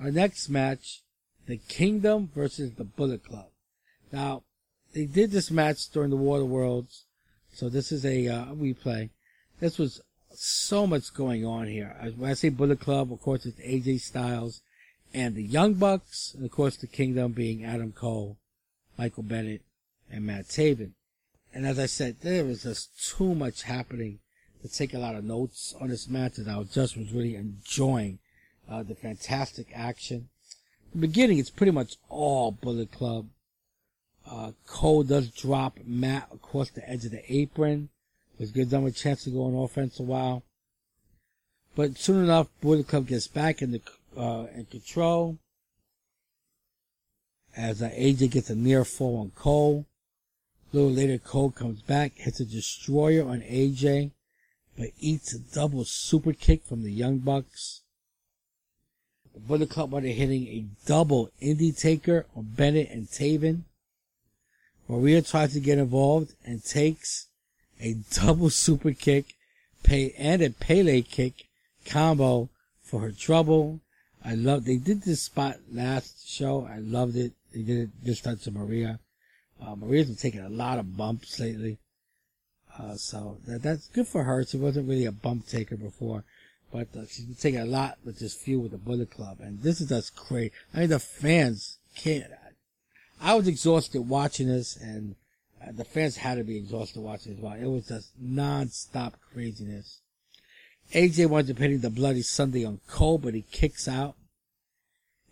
Our 0.00 0.10
next 0.10 0.48
match, 0.48 1.02
the 1.46 1.58
Kingdom 1.58 2.30
versus 2.34 2.72
the 2.72 2.84
Bullet 2.84 3.24
Club. 3.24 3.46
Now, 4.10 4.42
they 4.94 5.06
did 5.06 5.30
this 5.30 5.50
match 5.50 5.88
during 5.90 6.10
the 6.10 6.16
War 6.16 6.36
of 6.36 6.42
the 6.42 6.46
Worlds, 6.46 7.04
so 7.52 7.68
this 7.68 7.92
is 7.92 8.04
a 8.04 8.28
uh, 8.28 8.44
replay. 8.46 9.10
This 9.60 9.78
was 9.78 10.00
so 10.34 10.86
much 10.86 11.14
going 11.14 11.46
on 11.46 11.66
here. 11.66 11.96
When 12.16 12.30
I 12.30 12.34
say 12.34 12.48
Bullet 12.48 12.80
Club, 12.80 13.12
of 13.12 13.20
course, 13.22 13.46
it's 13.46 13.60
AJ 13.60 14.00
Styles 14.00 14.60
and 15.14 15.34
the 15.34 15.42
Young 15.42 15.74
Bucks, 15.74 16.34
and 16.34 16.44
of 16.44 16.50
course, 16.50 16.76
the 16.76 16.86
Kingdom 16.86 17.32
being 17.32 17.64
Adam 17.64 17.92
Cole, 17.92 18.38
Michael 18.98 19.22
Bennett, 19.22 19.62
and 20.10 20.26
Matt 20.26 20.46
Taven. 20.48 20.92
And 21.54 21.66
as 21.66 21.78
I 21.78 21.86
said, 21.86 22.20
there 22.20 22.44
was 22.44 22.62
just 22.62 23.10
too 23.10 23.34
much 23.34 23.62
happening 23.62 24.20
to 24.62 24.68
take 24.68 24.94
a 24.94 24.98
lot 24.98 25.14
of 25.14 25.24
notes 25.24 25.74
on 25.80 25.88
this 25.88 26.08
match, 26.08 26.38
and 26.38 26.50
I 26.50 26.58
was 26.58 26.70
just 26.70 26.96
was 26.96 27.12
really 27.12 27.36
enjoying 27.36 28.20
uh, 28.68 28.82
the 28.82 28.94
fantastic 28.94 29.68
action. 29.74 30.28
In 30.94 31.00
the 31.00 31.06
beginning, 31.06 31.38
it's 31.38 31.50
pretty 31.50 31.72
much 31.72 31.96
all 32.08 32.52
Bullet 32.52 32.92
Club. 32.92 33.28
Uh, 34.30 34.52
Cole 34.66 35.02
does 35.02 35.28
drop 35.28 35.78
Matt 35.84 36.28
across 36.32 36.70
the 36.70 36.88
edge 36.88 37.04
of 37.04 37.10
the 37.10 37.32
apron, 37.32 37.88
which 38.36 38.54
gives 38.54 38.70
them 38.70 38.86
a 38.86 38.92
chance 38.92 39.24
to 39.24 39.30
go 39.30 39.44
on 39.44 39.64
offense 39.64 39.98
a 39.98 40.04
while. 40.04 40.42
But 41.74 41.98
soon 41.98 42.22
enough, 42.22 42.48
Bullet 42.60 42.86
Club 42.86 43.08
gets 43.08 43.26
back 43.26 43.62
in 43.62 43.72
the 43.72 43.80
uh, 44.16 44.46
in 44.54 44.66
control 44.66 45.38
as 47.56 47.80
AJ 47.82 48.30
gets 48.30 48.50
a 48.50 48.54
near 48.54 48.84
fall 48.84 49.20
on 49.20 49.30
Cole. 49.30 49.86
A 50.72 50.76
little 50.76 50.90
later, 50.90 51.18
Cole 51.18 51.50
comes 51.50 51.82
back, 51.82 52.12
hits 52.16 52.40
a 52.40 52.44
destroyer 52.44 53.28
on 53.28 53.40
AJ, 53.40 54.12
but 54.78 54.90
eats 54.98 55.34
a 55.34 55.38
double 55.38 55.84
super 55.84 56.32
kick 56.32 56.64
from 56.64 56.82
the 56.82 56.92
Young 56.92 57.18
Bucks. 57.18 57.82
The 59.34 59.40
Bullet 59.40 59.70
Club 59.70 59.94
are 59.94 60.00
hitting 60.00 60.46
a 60.46 60.66
double 60.86 61.30
Indytaker 61.40 62.24
on 62.36 62.44
Bennett 62.56 62.90
and 62.90 63.06
Taven. 63.06 63.62
Maria 64.88 65.22
tries 65.22 65.52
to 65.54 65.60
get 65.60 65.78
involved 65.78 66.34
and 66.44 66.64
takes 66.64 67.28
a 67.80 67.96
double 68.12 68.50
super 68.64 68.92
kick 68.92 69.34
pay 69.82 70.14
and 70.16 70.42
a 70.42 70.50
Pele 70.50 71.02
kick 71.02 71.46
combo 71.84 72.48
for 72.82 73.00
her 73.00 73.10
trouble. 73.10 73.80
I 74.24 74.34
love, 74.34 74.64
they 74.64 74.76
did 74.76 75.02
this 75.02 75.22
spot 75.22 75.56
last 75.70 76.28
show. 76.28 76.66
I 76.70 76.78
loved 76.78 77.16
it. 77.16 77.32
They 77.52 77.62
did 77.62 77.78
it 77.78 77.90
this 78.02 78.20
time 78.20 78.38
to 78.38 78.50
Maria. 78.50 79.00
Uh, 79.60 79.76
Maria's 79.76 80.06
been 80.06 80.16
taking 80.16 80.40
a 80.40 80.48
lot 80.48 80.78
of 80.78 80.96
bumps 80.96 81.38
lately. 81.38 81.78
Uh, 82.78 82.94
so 82.94 83.38
that, 83.46 83.62
that's 83.62 83.88
good 83.88 84.08
for 84.08 84.24
her. 84.24 84.44
She 84.44 84.56
wasn't 84.56 84.88
really 84.88 85.06
a 85.06 85.12
bump 85.12 85.46
taker 85.46 85.76
before, 85.76 86.24
but 86.72 86.88
uh, 86.96 87.06
she's 87.08 87.26
been 87.26 87.34
taking 87.34 87.60
a 87.60 87.66
lot 87.66 87.98
with 88.04 88.18
this 88.18 88.34
feud 88.34 88.62
with 88.62 88.72
the 88.72 88.78
Bullet 88.78 89.10
Club. 89.10 89.38
And 89.40 89.62
this 89.62 89.80
is 89.80 89.88
just 89.88 90.16
crazy. 90.16 90.52
I 90.72 90.80
mean, 90.80 90.88
the 90.88 90.98
fans 90.98 91.78
can't. 91.96 92.24
I 92.24 92.52
I 93.24 93.34
was 93.34 93.46
exhausted 93.46 94.02
watching 94.02 94.48
this 94.48 94.76
and 94.76 95.14
uh, 95.62 95.70
the 95.70 95.84
fans 95.84 96.16
had 96.16 96.38
to 96.38 96.44
be 96.44 96.56
exhausted 96.56 97.00
watching 97.00 97.34
as 97.34 97.38
well. 97.38 97.52
It 97.52 97.66
was 97.66 97.86
just 97.86 98.10
non-stop 98.20 99.14
craziness. 99.32 100.00
AJ 100.92 101.30
winds 101.30 101.50
up 101.50 101.58
hitting 101.58 101.80
the 101.80 101.90
Bloody 101.90 102.22
Sunday 102.22 102.64
on 102.64 102.80
Cole, 102.86 103.18
but 103.18 103.34
he 103.34 103.42
kicks 103.50 103.88
out. 103.88 104.14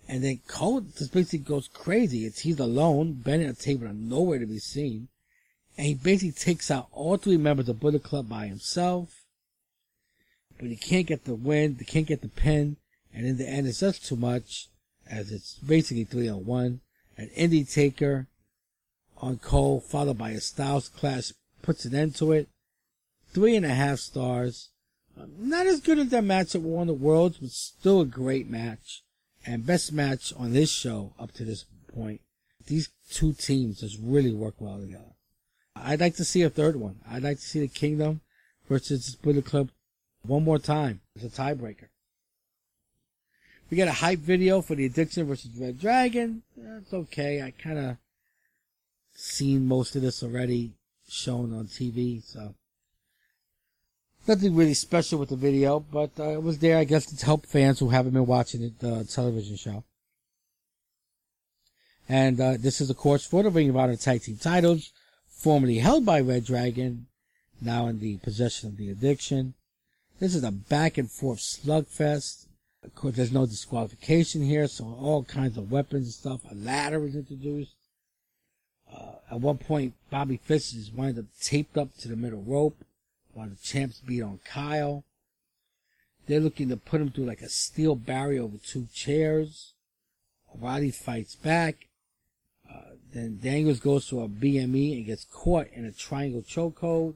And 0.09 0.25
then 0.25 0.41
Cole 0.49 0.81
just 0.81 1.13
basically 1.13 1.41
goes 1.41 1.69
crazy. 1.69 2.25
It's 2.25 2.41
he's 2.41 2.59
alone, 2.59 3.13
bending 3.13 3.49
a 3.49 3.55
table 3.55 3.87
and 3.87 4.09
nowhere 4.09 4.39
to 4.39 4.47
be 4.47 4.59
seen. 4.59 5.09
And 5.77 5.87
he 5.87 5.95
basically 5.95 6.33
takes 6.33 6.71
out 6.71 6.89
all 6.93 7.17
three 7.17 7.37
members 7.37 7.69
of 7.69 7.79
Bullet 7.79 8.03
Club 8.03 8.29
by 8.29 8.47
himself. 8.47 9.21
But 10.59 10.69
he 10.69 10.77
can't 10.77 11.07
get 11.07 11.25
the 11.25 11.35
win, 11.35 11.77
he 11.79 11.85
can't 11.85 12.07
get 12.07 12.23
the 12.23 12.29
pin, 12.29 12.77
and 13.15 13.27
in 13.27 13.37
the 13.39 13.49
end 13.49 13.67
it's 13.67 13.81
just 13.81 14.05
too 14.05 14.17
much, 14.17 14.69
as 15.09 15.31
it's 15.31 15.55
basically 15.55 16.05
three 16.05 16.29
on 16.29 16.45
one. 16.45 16.81
An 17.17 17.31
Indytaker 17.37 18.27
on 19.19 19.39
Cole, 19.39 19.81
followed 19.81 20.19
by 20.19 20.31
a 20.31 20.41
Styles 20.41 20.89
Clash, 20.89 21.33
puts 21.63 21.85
an 21.85 21.95
end 21.95 22.15
to 22.17 22.33
it. 22.33 22.49
Three 23.33 23.57
and 23.57 23.65
a 23.65 23.75
half 23.75 24.01
stars. 24.01 24.70
Not 25.39 25.67
as 25.67 25.81
good 25.81 25.99
as 25.99 26.09
that 26.09 26.25
match 26.25 26.53
that 26.53 26.61
won 26.61 26.87
the 26.87 26.95
Worlds, 26.95 27.39
but 27.39 27.51
still 27.51 28.01
a 28.01 28.07
great 28.07 28.49
match. 28.49 29.03
And 29.47 29.67
best 29.67 29.93
match 29.93 30.33
on 30.37 30.53
this 30.53 30.71
show 30.71 31.15
up 31.19 31.33
to 31.33 31.45
this 31.45 31.65
point. 31.95 32.21
These 32.67 32.91
two 33.11 33.33
teams 33.33 33.81
just 33.81 33.99
really 34.01 34.33
work 34.33 34.55
well 34.59 34.79
together. 34.79 35.15
I'd 35.75 36.01
like 36.01 36.17
to 36.17 36.25
see 36.25 36.43
a 36.43 36.51
third 36.51 36.77
one. 36.77 37.01
I'd 37.09 37.23
like 37.23 37.39
to 37.39 37.43
see 37.45 37.61
the 37.61 37.69
Kingdom 37.69 38.21
versus 38.69 39.17
the 39.17 39.23
Bullet 39.23 39.47
Club 39.47 39.71
one 40.23 40.45
more 40.45 40.59
time 40.59 41.01
as 41.17 41.25
a 41.25 41.29
tiebreaker. 41.29 41.89
We 43.71 43.77
got 43.77 43.89
a 43.89 43.93
hype 43.93 44.19
video 44.19 44.61
for 44.63 44.75
the 44.75 44.87
Addiction 44.87 45.27
versus 45.27 45.53
Red 45.57 45.79
Dragon. 45.79 46.43
That's 46.57 46.93
okay. 46.93 47.41
I 47.41 47.53
kind 47.53 47.79
of 47.79 47.97
seen 49.15 49.67
most 49.67 49.97
of 49.97 50.03
this 50.03 50.23
already 50.23 50.73
shown 51.09 51.55
on 51.55 51.67
TV, 51.67 52.23
so 52.23 52.55
nothing 54.31 54.55
really 54.55 54.75
special 54.75 55.19
with 55.19 55.29
the 55.29 55.37
video, 55.37 55.81
but 55.81 56.11
uh, 56.19 56.31
it 56.31 56.43
was 56.43 56.61
there, 56.61 56.79
I 56.79 56.85
guess, 56.85 57.05
to 57.07 57.27
help 57.27 57.47
fans 57.47 57.81
who 57.81 57.89
haven't 57.89 58.13
been 58.13 58.27
watching 58.27 58.73
the 58.79 58.95
uh, 58.95 59.03
television 59.03 59.57
show. 59.57 59.83
And 62.09 62.41
uh, 62.41 62.55
this 62.59 62.81
is, 62.81 62.91
of 62.91 62.97
course, 62.97 63.27
for 63.27 63.43
the 63.43 63.51
Ring 63.51 63.69
of 63.69 63.77
Honor 63.77 63.97
Tag 63.97 64.23
Team 64.23 64.37
titles, 64.37 64.93
formerly 65.29 65.79
held 65.79 66.07
by 66.07 66.21
Red 66.21 66.45
Dragon, 66.45 67.07
now 67.61 67.89
in 67.89 67.99
the 67.99 68.19
possession 68.19 68.69
of 68.69 68.77
the 68.77 68.89
Addiction. 68.89 69.55
This 70.21 70.37
is 70.37 70.45
a 70.45 70.53
back 70.53 70.97
and 70.97 71.11
forth 71.11 71.41
slugfest. 71.41 72.47
Of 72.85 72.95
course, 72.95 73.17
there's 73.17 73.33
no 73.33 73.47
disqualification 73.47 74.43
here, 74.43 74.69
so 74.69 74.85
all 74.85 75.25
kinds 75.25 75.59
of 75.59 75.73
weapons 75.73 76.05
and 76.05 76.15
stuff. 76.15 76.51
A 76.51 76.55
ladder 76.55 77.05
is 77.05 77.17
introduced. 77.17 77.75
Uh, 78.93 79.15
at 79.31 79.41
one 79.41 79.59
point, 79.59 79.95
Bobby 80.09 80.37
Fish 80.37 80.73
is 80.73 80.93
wound 80.93 81.19
up 81.19 81.25
taped 81.41 81.77
up 81.77 81.97
to 81.99 82.09
the 82.09 82.17
middle 82.17 82.43
rope 82.43 82.77
while 83.35 83.49
the 83.49 83.57
champs 83.57 84.01
beat 84.01 84.23
on 84.23 84.41
Kyle. 84.45 85.05
They're 86.27 86.41
looking 86.41 86.69
to 86.69 86.77
put 86.77 87.01
him 87.01 87.11
through 87.11 87.25
like 87.25 87.43
a 87.43 87.49
steel 87.49 87.97
barrier 87.97 88.43
over 88.43 88.57
two 88.59 88.87
chairs. 88.93 89.73
Roddy 90.55 90.91
fights 90.91 91.37
back. 91.37 91.89
Uh, 92.69 92.95
then 93.13 93.41
Daniels 93.43 93.81
goes 93.81 94.09
to 94.09 94.21
a 94.21 94.29
BME 94.29 94.97
and 94.97 95.07
gets 95.07 95.25
caught 95.25 95.69
in 95.73 95.85
a 95.85 95.93
triangle 95.93 96.43
chokehold. 96.43 97.15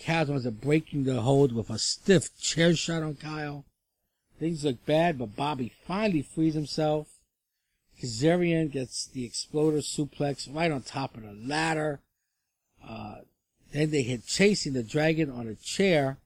Kaz 0.00 0.28
winds 0.28 0.46
up 0.46 0.60
breaking 0.60 1.04
the 1.04 1.22
hold 1.22 1.52
with 1.52 1.70
a 1.70 1.78
stiff 1.78 2.36
chair 2.38 2.74
shot 2.74 3.02
on 3.02 3.14
Kyle. 3.14 3.64
Things 4.38 4.64
look 4.64 4.84
bad, 4.84 5.18
but 5.18 5.36
Bobby 5.36 5.72
finally 5.86 6.22
frees 6.22 6.54
himself. 6.54 7.06
Kazarian 8.02 8.70
gets 8.70 9.06
the 9.06 9.24
exploder 9.24 9.78
suplex 9.78 10.52
right 10.52 10.72
on 10.72 10.82
top 10.82 11.16
of 11.16 11.22
the 11.22 11.32
ladder. 11.32 12.00
Uh, 12.86 13.18
then 13.74 13.90
they 13.90 14.02
hit 14.02 14.24
chasing 14.24 14.72
the 14.72 14.84
dragon 14.84 15.28
on 15.28 15.48
a 15.48 15.56
chair, 15.56 16.18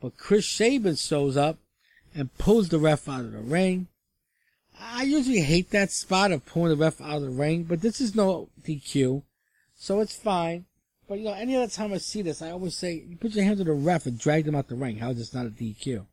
but 0.00 0.16
Chris 0.16 0.48
Sabin 0.48 0.94
shows 0.94 1.36
up 1.36 1.58
and 2.14 2.38
pulls 2.38 2.68
the 2.68 2.78
ref 2.78 3.08
out 3.08 3.24
of 3.24 3.32
the 3.32 3.40
ring. 3.40 3.88
I 4.80 5.02
usually 5.02 5.40
hate 5.40 5.70
that 5.70 5.90
spot 5.90 6.30
of 6.30 6.46
pulling 6.46 6.70
the 6.70 6.76
ref 6.76 7.00
out 7.00 7.16
of 7.16 7.22
the 7.22 7.30
ring, 7.30 7.64
but 7.64 7.80
this 7.80 8.00
is 8.00 8.14
no 8.14 8.50
DQ, 8.64 9.24
so 9.74 9.98
it's 9.98 10.14
fine. 10.14 10.66
But 11.08 11.18
you 11.18 11.24
know, 11.24 11.34
any 11.34 11.56
other 11.56 11.66
time 11.66 11.92
I 11.92 11.98
see 11.98 12.22
this, 12.22 12.40
I 12.40 12.52
always 12.52 12.76
say, 12.76 13.04
you 13.06 13.16
put 13.16 13.32
your 13.32 13.44
hand 13.44 13.58
on 13.58 13.66
the 13.66 13.72
ref 13.72 14.06
and 14.06 14.16
drag 14.16 14.44
them 14.44 14.54
out 14.54 14.68
the 14.68 14.76
ring. 14.76 14.98
How 14.98 15.10
is 15.10 15.18
this 15.18 15.34
not 15.34 15.46
a 15.46 15.50
DQ? 15.50 16.06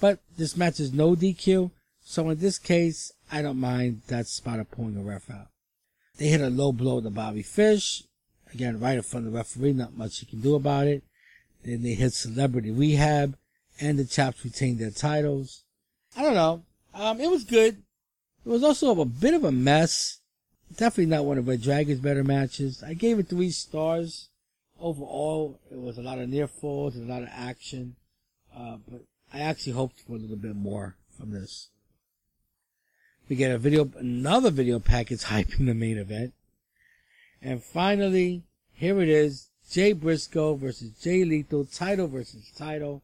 But 0.00 0.18
this 0.36 0.56
match 0.56 0.80
is 0.80 0.92
no 0.92 1.14
DQ, 1.14 1.70
so 2.04 2.28
in 2.30 2.40
this 2.40 2.58
case, 2.58 3.12
I 3.30 3.40
don't 3.40 3.60
mind 3.60 4.02
that 4.08 4.26
spot 4.26 4.58
of 4.58 4.68
pulling 4.72 4.94
the 4.94 5.08
ref 5.08 5.30
out. 5.30 5.46
They 6.16 6.26
hit 6.26 6.40
a 6.40 6.50
low 6.50 6.72
blow 6.72 7.00
to 7.00 7.10
Bobby 7.10 7.42
Fish. 7.42 8.02
Again, 8.54 8.78
right 8.78 8.96
in 8.96 9.02
front 9.02 9.26
of 9.26 9.32
the 9.32 9.36
referee, 9.36 9.72
not 9.72 9.96
much 9.96 10.20
he 10.20 10.26
can 10.26 10.40
do 10.40 10.54
about 10.54 10.86
it. 10.86 11.02
Then 11.64 11.82
they 11.82 11.94
hit 11.94 12.12
Celebrity 12.12 12.70
Rehab, 12.70 13.36
and 13.80 13.98
the 13.98 14.04
Chops 14.04 14.44
retained 14.44 14.78
their 14.78 14.90
titles. 14.90 15.64
I 16.16 16.22
don't 16.22 16.34
know. 16.34 16.62
Um, 16.94 17.20
it 17.20 17.28
was 17.28 17.42
good. 17.42 17.82
It 18.44 18.48
was 18.48 18.62
also 18.62 19.00
a 19.00 19.04
bit 19.04 19.34
of 19.34 19.42
a 19.42 19.50
mess. 19.50 20.20
Definitely 20.76 21.06
not 21.06 21.24
one 21.24 21.38
of 21.38 21.48
Red 21.48 21.62
Dragon's 21.62 22.00
better 22.00 22.22
matches. 22.22 22.82
I 22.82 22.94
gave 22.94 23.18
it 23.18 23.28
three 23.28 23.50
stars. 23.50 24.28
Overall, 24.78 25.58
it 25.70 25.80
was 25.80 25.98
a 25.98 26.02
lot 26.02 26.18
of 26.18 26.28
near 26.28 26.46
falls 26.46 26.94
and 26.94 27.10
a 27.10 27.12
lot 27.12 27.22
of 27.22 27.28
action. 27.32 27.96
Uh, 28.56 28.76
but 28.88 29.02
I 29.32 29.40
actually 29.40 29.72
hoped 29.72 30.00
for 30.00 30.12
a 30.12 30.18
little 30.18 30.36
bit 30.36 30.54
more 30.54 30.96
from 31.16 31.30
this. 31.30 31.70
We 33.28 33.36
get 33.36 33.50
a 33.50 33.58
video, 33.58 33.90
another 33.98 34.50
video 34.50 34.78
package 34.78 35.22
hyping 35.24 35.66
the 35.66 35.74
main 35.74 35.98
event. 35.98 36.34
And 37.44 37.62
finally, 37.62 38.42
here 38.72 39.02
it 39.02 39.08
is. 39.10 39.50
Jay 39.70 39.92
Briscoe 39.92 40.54
versus 40.54 40.92
Jay 41.02 41.24
Lethal, 41.24 41.66
title 41.66 42.08
versus 42.08 42.50
title. 42.56 43.02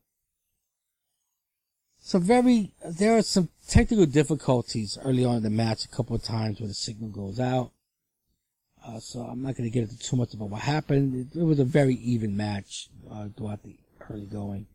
So 2.00 2.18
very, 2.18 2.72
there 2.82 3.18
are 3.18 3.22
some 3.22 3.50
technical 3.68 4.06
difficulties 4.06 4.96
early 5.04 5.26
on 5.26 5.36
in 5.36 5.42
the 5.42 5.50
match 5.50 5.84
a 5.84 5.88
couple 5.88 6.16
of 6.16 6.22
times 6.22 6.58
where 6.58 6.68
the 6.68 6.74
signal 6.74 7.10
goes 7.10 7.38
out. 7.38 7.72
Uh, 8.86 8.98
so 8.98 9.20
I'm 9.20 9.42
not 9.42 9.56
going 9.56 9.70
to 9.70 9.70
get 9.70 9.82
into 9.82 9.98
too 9.98 10.16
much 10.16 10.32
about 10.32 10.48
what 10.48 10.62
happened. 10.62 11.28
It, 11.34 11.38
it 11.38 11.44
was 11.44 11.58
a 11.58 11.64
very 11.64 11.94
even 11.96 12.34
match 12.34 12.88
uh, 13.10 13.28
throughout 13.36 13.62
the 13.62 13.76
early 14.08 14.24
going. 14.24 14.66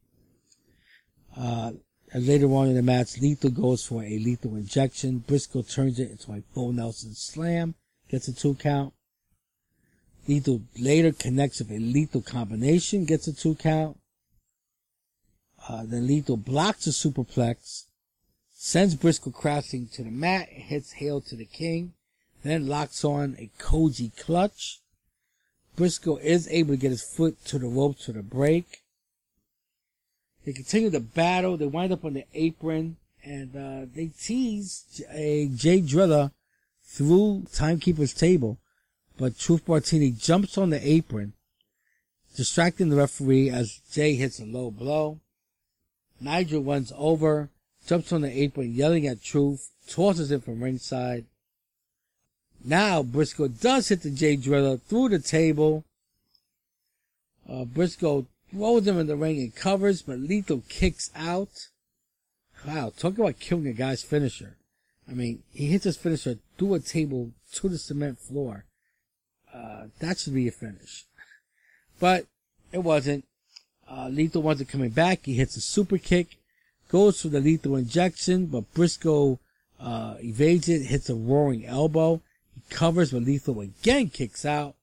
Uh, 1.35 1.71
later 2.13 2.45
on 2.53 2.67
in 2.67 2.75
the 2.75 2.83
match, 2.83 3.17
Lethal 3.19 3.49
goes 3.49 3.83
for 3.83 4.03
a 4.03 4.19
lethal 4.19 4.55
injection. 4.55 5.19
Briscoe 5.19 5.63
turns 5.63 5.99
it 5.99 6.11
into 6.11 6.31
a 6.31 6.43
full 6.53 6.71
Nelson 6.71 7.15
slam, 7.15 7.73
gets 8.07 8.27
a 8.27 8.33
two 8.35 8.53
count. 8.53 8.93
Lethal 10.27 10.61
later 10.79 11.11
connects 11.11 11.59
with 11.59 11.71
a 11.71 11.79
lethal 11.79 12.21
combination, 12.21 13.05
gets 13.05 13.27
a 13.27 13.33
two 13.33 13.55
count. 13.55 13.97
Uh, 15.67 15.83
then 15.85 16.07
Lethal 16.07 16.37
blocks 16.37 16.87
a 16.87 16.91
superplex, 16.91 17.85
sends 18.53 18.95
Briscoe 18.95 19.31
crashing 19.31 19.87
to 19.93 20.03
the 20.03 20.11
mat, 20.11 20.47
hits 20.49 20.93
Hail 20.93 21.21
to 21.21 21.35
the 21.35 21.45
King, 21.45 21.93
then 22.43 22.67
locks 22.67 23.03
on 23.03 23.35
a 23.39 23.49
Koji 23.59 24.15
clutch. 24.17 24.79
Briscoe 25.75 26.17
is 26.17 26.47
able 26.49 26.75
to 26.75 26.77
get 26.77 26.91
his 26.91 27.03
foot 27.03 27.43
to 27.45 27.59
the 27.59 27.67
rope 27.67 27.99
for 27.99 28.13
the 28.13 28.23
break. 28.23 28.83
They 30.45 30.53
continue 30.53 30.89
the 30.89 30.99
battle. 30.99 31.57
They 31.57 31.65
wind 31.65 31.91
up 31.91 32.05
on 32.05 32.13
the 32.13 32.25
apron 32.33 32.97
and 33.23 33.55
uh, 33.55 33.87
they 33.93 34.11
tease 34.19 35.01
a 35.11 35.47
Jay 35.47 35.81
Driller 35.81 36.31
through 36.83 37.47
Timekeeper's 37.51 38.13
table. 38.13 38.59
But 39.17 39.39
Truth 39.39 39.67
Martini 39.67 40.11
jumps 40.11 40.57
on 40.57 40.71
the 40.71 40.87
apron, 40.87 41.33
distracting 42.35 42.89
the 42.89 42.97
referee 42.97 43.49
as 43.49 43.79
Jay 43.91 44.15
hits 44.15 44.39
a 44.39 44.45
low 44.45 44.71
blow. 44.71 45.19
Nigel 46.19 46.61
runs 46.61 46.91
over, 46.97 47.49
jumps 47.87 48.11
on 48.11 48.21
the 48.21 48.41
apron, 48.41 48.73
yelling 48.73 49.07
at 49.07 49.23
Truth, 49.23 49.71
tosses 49.87 50.31
him 50.31 50.41
from 50.41 50.63
ringside. 50.63 51.25
Now 52.63 53.03
Briscoe 53.03 53.47
does 53.47 53.89
hit 53.89 54.01
the 54.01 54.09
Jay 54.09 54.35
Driller 54.35 54.77
through 54.77 55.09
the 55.09 55.19
table. 55.19 55.85
Uh, 57.47 57.63
Briscoe 57.63 58.25
throws 58.51 58.87
him 58.87 58.97
in 58.97 59.07
the 59.07 59.15
ring 59.15 59.37
and 59.39 59.55
covers, 59.55 60.01
but 60.01 60.19
Lethal 60.19 60.63
kicks 60.67 61.11
out. 61.15 61.67
Wow, 62.65 62.91
talk 62.97 63.17
about 63.17 63.39
killing 63.39 63.67
a 63.67 63.73
guy's 63.73 64.01
finisher. 64.01 64.57
I 65.07 65.13
mean, 65.13 65.43
he 65.53 65.67
hits 65.67 65.83
his 65.83 65.97
finisher 65.97 66.39
through 66.57 66.73
a 66.73 66.79
table 66.79 67.31
to 67.53 67.69
the 67.69 67.77
cement 67.77 68.19
floor. 68.19 68.65
Uh, 69.55 69.85
that 69.99 70.17
should 70.17 70.33
be 70.33 70.47
a 70.47 70.51
finish. 70.51 71.05
But 71.99 72.25
it 72.71 72.79
wasn't. 72.79 73.25
Uh, 73.89 74.09
Lethal 74.09 74.41
wasn't 74.41 74.69
coming 74.69 74.89
back. 74.89 75.21
He 75.23 75.35
hits 75.35 75.55
a 75.55 75.61
super 75.61 75.97
kick, 75.97 76.37
goes 76.89 77.21
for 77.21 77.29
the 77.29 77.39
lethal 77.39 77.75
injection, 77.75 78.47
but 78.47 78.73
Briscoe 78.73 79.39
uh, 79.79 80.15
evades 80.19 80.67
it, 80.67 80.87
hits 80.87 81.09
a 81.09 81.15
roaring 81.15 81.65
elbow. 81.65 82.21
He 82.53 82.61
covers, 82.69 83.11
but 83.11 83.23
Lethal 83.23 83.61
again 83.61 84.09
kicks 84.09 84.43
out 84.43 84.75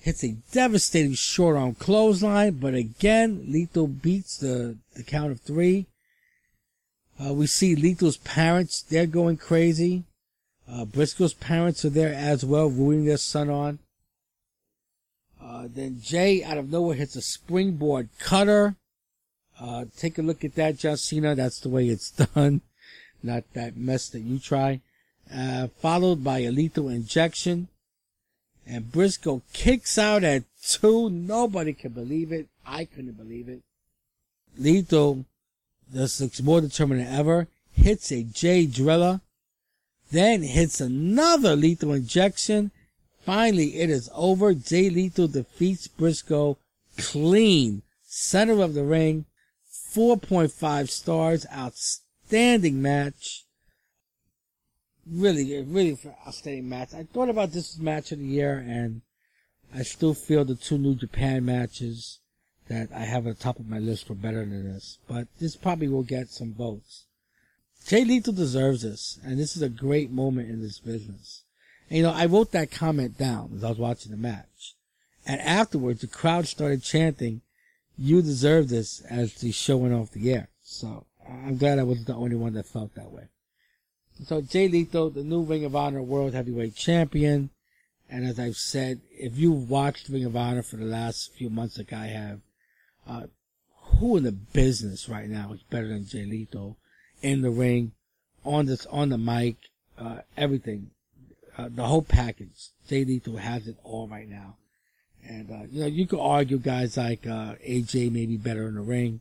hits 0.00 0.24
a 0.24 0.36
devastating 0.52 1.14
short 1.14 1.56
arm 1.56 1.74
clothesline, 1.74 2.52
but 2.52 2.74
again, 2.74 3.44
Lethal 3.48 3.86
beats 3.86 4.38
the, 4.38 4.76
the 4.94 5.02
count 5.02 5.32
of 5.32 5.40
three. 5.40 5.86
Uh, 7.22 7.34
we 7.34 7.46
see 7.46 7.74
Lethal's 7.74 8.16
parents, 8.18 8.82
they're 8.82 9.06
going 9.06 9.36
crazy. 9.36 10.04
Uh, 10.70 10.84
Briscoe's 10.84 11.34
parents 11.34 11.84
are 11.84 11.90
there 11.90 12.12
as 12.12 12.44
well, 12.44 12.68
rooting 12.68 13.04
their 13.06 13.16
son 13.16 13.48
on. 13.48 13.78
Uh, 15.42 15.66
then 15.74 15.98
Jay 16.02 16.44
out 16.44 16.58
of 16.58 16.70
nowhere 16.70 16.96
hits 16.96 17.16
a 17.16 17.22
springboard 17.22 18.08
cutter. 18.18 18.76
Uh, 19.58 19.86
take 19.96 20.18
a 20.18 20.22
look 20.22 20.44
at 20.44 20.54
that, 20.56 20.76
John 20.76 20.96
Cena. 20.96 21.34
That's 21.34 21.60
the 21.60 21.68
way 21.68 21.86
it's 21.88 22.10
done. 22.34 22.60
Not 23.22 23.44
that 23.54 23.76
mess 23.76 24.08
that 24.10 24.20
you 24.20 24.38
try. 24.38 24.80
uh, 25.34 25.68
followed 25.80 26.22
by 26.22 26.40
a 26.40 26.50
lethal 26.50 26.88
injection. 26.88 27.68
And 28.66 28.92
Briscoe 28.92 29.42
kicks 29.54 29.96
out 29.96 30.22
at 30.24 30.44
two. 30.62 31.08
Nobody 31.08 31.72
can 31.72 31.92
believe 31.92 32.30
it. 32.32 32.48
I 32.66 32.84
couldn't 32.84 33.16
believe 33.16 33.48
it. 33.48 33.60
Lethal 34.58 35.24
this 35.90 36.20
looks 36.20 36.42
more 36.42 36.60
determined 36.60 37.00
than 37.00 37.12
ever. 37.14 37.48
Hits 37.72 38.12
a 38.12 38.22
J 38.22 38.66
driller. 38.66 39.22
Then 40.10 40.42
hits 40.42 40.80
another 40.80 41.54
lethal 41.54 41.92
injection. 41.92 42.70
Finally, 43.24 43.80
it 43.80 43.90
is 43.90 44.08
over. 44.14 44.54
Jay 44.54 44.88
Lethal 44.88 45.28
defeats 45.28 45.86
Briscoe 45.86 46.56
clean. 46.96 47.82
Center 48.04 48.62
of 48.62 48.74
the 48.74 48.84
ring. 48.84 49.26
4.5 49.94 50.88
stars. 50.88 51.46
Outstanding 51.52 52.80
match. 52.80 53.44
Really, 55.06 55.62
really 55.62 55.98
outstanding 56.26 56.68
match. 56.68 56.94
I 56.94 57.04
thought 57.04 57.28
about 57.28 57.52
this 57.52 57.78
match 57.78 58.12
of 58.12 58.18
the 58.18 58.24
year 58.24 58.58
and 58.66 59.02
I 59.74 59.82
still 59.82 60.14
feel 60.14 60.44
the 60.44 60.54
two 60.54 60.78
New 60.78 60.94
Japan 60.94 61.44
matches 61.44 62.20
that 62.68 62.88
I 62.94 63.00
have 63.00 63.26
at 63.26 63.38
the 63.38 63.42
top 63.42 63.58
of 63.58 63.68
my 63.68 63.78
list 63.78 64.08
were 64.08 64.14
better 64.14 64.40
than 64.40 64.72
this. 64.72 64.98
But 65.06 65.28
this 65.38 65.56
probably 65.56 65.88
will 65.88 66.02
get 66.02 66.30
some 66.30 66.54
votes. 66.54 67.04
Jay 67.86 68.04
Lethal 68.04 68.34
deserves 68.34 68.82
this, 68.82 69.18
and 69.24 69.38
this 69.38 69.56
is 69.56 69.62
a 69.62 69.68
great 69.68 70.10
moment 70.10 70.50
in 70.50 70.60
this 70.60 70.78
business. 70.78 71.42
And, 71.88 71.98
you 71.98 72.02
know, 72.02 72.12
I 72.12 72.26
wrote 72.26 72.52
that 72.52 72.70
comment 72.70 73.16
down 73.16 73.52
as 73.56 73.64
I 73.64 73.70
was 73.70 73.78
watching 73.78 74.10
the 74.10 74.18
match. 74.18 74.74
And 75.26 75.40
afterwards, 75.40 76.00
the 76.00 76.06
crowd 76.06 76.46
started 76.46 76.82
chanting, 76.82 77.42
you 77.96 78.22
deserve 78.22 78.68
this 78.68 79.00
as 79.02 79.34
the 79.34 79.52
show 79.52 79.78
went 79.78 79.94
off 79.94 80.12
the 80.12 80.32
air. 80.32 80.48
So 80.62 81.06
I'm 81.28 81.56
glad 81.56 81.78
I 81.78 81.82
wasn't 81.82 82.06
the 82.06 82.14
only 82.14 82.36
one 82.36 82.54
that 82.54 82.66
felt 82.66 82.94
that 82.94 83.10
way. 83.10 83.28
So 84.24 84.40
Jay 84.40 84.68
Lethal, 84.68 85.10
the 85.10 85.22
new 85.22 85.42
Ring 85.42 85.64
of 85.64 85.76
Honor 85.76 86.02
World 86.02 86.34
Heavyweight 86.34 86.74
Champion. 86.74 87.50
And 88.10 88.26
as 88.26 88.38
I've 88.38 88.56
said, 88.56 89.00
if 89.12 89.36
you've 89.36 89.68
watched 89.68 90.08
Ring 90.08 90.24
of 90.24 90.36
Honor 90.36 90.62
for 90.62 90.76
the 90.76 90.84
last 90.84 91.32
few 91.34 91.50
months 91.50 91.78
like 91.78 91.92
I 91.92 92.06
have, 92.06 92.40
uh, 93.06 93.26
who 93.98 94.16
in 94.16 94.24
the 94.24 94.32
business 94.32 95.08
right 95.08 95.28
now 95.28 95.52
is 95.52 95.62
better 95.62 95.88
than 95.88 96.06
Jay 96.06 96.24
Lethal? 96.24 96.76
In 97.22 97.42
the 97.42 97.50
ring, 97.50 97.92
on 98.44 98.66
this, 98.66 98.86
on 98.86 99.08
the 99.08 99.18
mic, 99.18 99.56
uh, 99.98 100.18
everything, 100.36 100.90
uh, 101.56 101.68
the 101.70 101.84
whole 101.84 102.02
package. 102.02 102.70
Jay 102.88 103.04
Lethal 103.04 103.36
has 103.36 103.66
it 103.66 103.76
all 103.82 104.08
right 104.08 104.28
now. 104.28 104.56
And, 105.26 105.50
uh, 105.50 105.66
you 105.70 105.80
know, 105.80 105.86
you 105.86 106.06
could 106.06 106.20
argue 106.20 106.58
guys 106.58 106.96
like, 106.96 107.26
uh, 107.26 107.56
AJ 107.66 108.10
may 108.12 108.26
be 108.26 108.36
better 108.36 108.68
in 108.68 108.76
the 108.76 108.80
ring. 108.80 109.20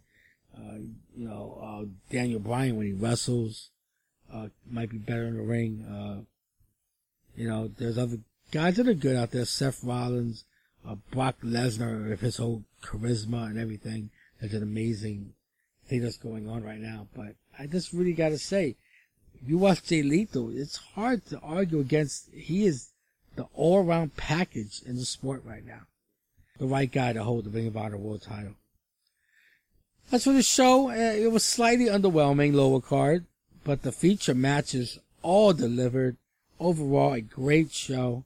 Uh, 0.55 0.77
you 1.15 1.27
know, 1.27 1.59
uh, 1.61 1.85
Daniel 2.11 2.39
Bryan 2.39 2.77
when 2.77 2.87
he 2.87 2.93
wrestles, 2.93 3.69
might 4.69 4.89
be 4.89 4.97
better 4.97 5.25
in 5.25 5.37
the 5.37 5.43
ring. 5.43 6.25
You 7.35 7.47
know, 7.47 7.67
there's 7.77 7.97
other 7.97 8.17
guys 8.51 8.77
that 8.77 8.87
are 8.87 8.93
good 8.93 9.15
out 9.15 9.31
there. 9.31 9.45
Seth 9.45 9.83
Rollins, 9.83 10.43
Brock 11.11 11.35
Lesnar 11.43 12.09
with 12.09 12.21
his 12.21 12.37
whole 12.37 12.63
charisma 12.81 13.47
and 13.47 13.59
everything. 13.59 14.09
There's 14.39 14.53
an 14.53 14.63
amazing 14.63 15.33
thing 15.87 16.01
that's 16.01 16.17
going 16.17 16.49
on 16.49 16.63
right 16.63 16.79
now. 16.79 17.07
But 17.15 17.35
I 17.59 17.65
just 17.67 17.93
really 17.93 18.13
got 18.13 18.29
to 18.29 18.37
say, 18.37 18.75
you 19.45 19.57
watch 19.57 19.83
Jay 19.83 20.03
Lethal, 20.03 20.51
it's 20.55 20.77
hard 20.77 21.25
to 21.27 21.39
argue 21.39 21.79
against. 21.79 22.29
He 22.33 22.65
is 22.65 22.89
the 23.35 23.47
all-around 23.53 24.17
package 24.17 24.81
in 24.85 24.95
the 24.95 25.05
sport 25.05 25.43
right 25.45 25.65
now. 25.65 25.81
The 26.59 26.65
right 26.65 26.91
guy 26.91 27.13
to 27.13 27.23
hold 27.23 27.45
the 27.45 27.49
Ring 27.51 27.67
of 27.67 27.77
Honor 27.77 27.97
World 27.97 28.23
Title. 28.23 28.55
As 30.11 30.23
for 30.23 30.33
the 30.33 30.41
show, 30.41 30.89
uh, 30.89 30.93
it 30.93 31.31
was 31.31 31.43
slightly 31.43 31.85
underwhelming 31.85 32.53
lower 32.53 32.81
card, 32.81 33.25
but 33.63 33.81
the 33.81 33.91
feature 33.91 34.33
matches 34.33 34.99
all 35.21 35.53
delivered. 35.53 36.17
Overall, 36.59 37.13
a 37.13 37.21
great 37.21 37.71
show. 37.71 38.23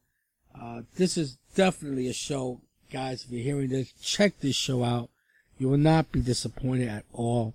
Uh, 0.57 0.83
this 0.95 1.17
is 1.17 1.37
definitely 1.55 2.07
a 2.07 2.13
show, 2.13 2.61
guys. 2.91 3.25
If 3.25 3.31
you're 3.31 3.43
hearing 3.43 3.69
this, 3.69 3.91
check 4.01 4.39
this 4.39 4.55
show 4.55 4.83
out. 4.83 5.09
You 5.57 5.67
will 5.69 5.77
not 5.77 6.11
be 6.11 6.21
disappointed 6.21 6.87
at 6.87 7.03
all. 7.11 7.53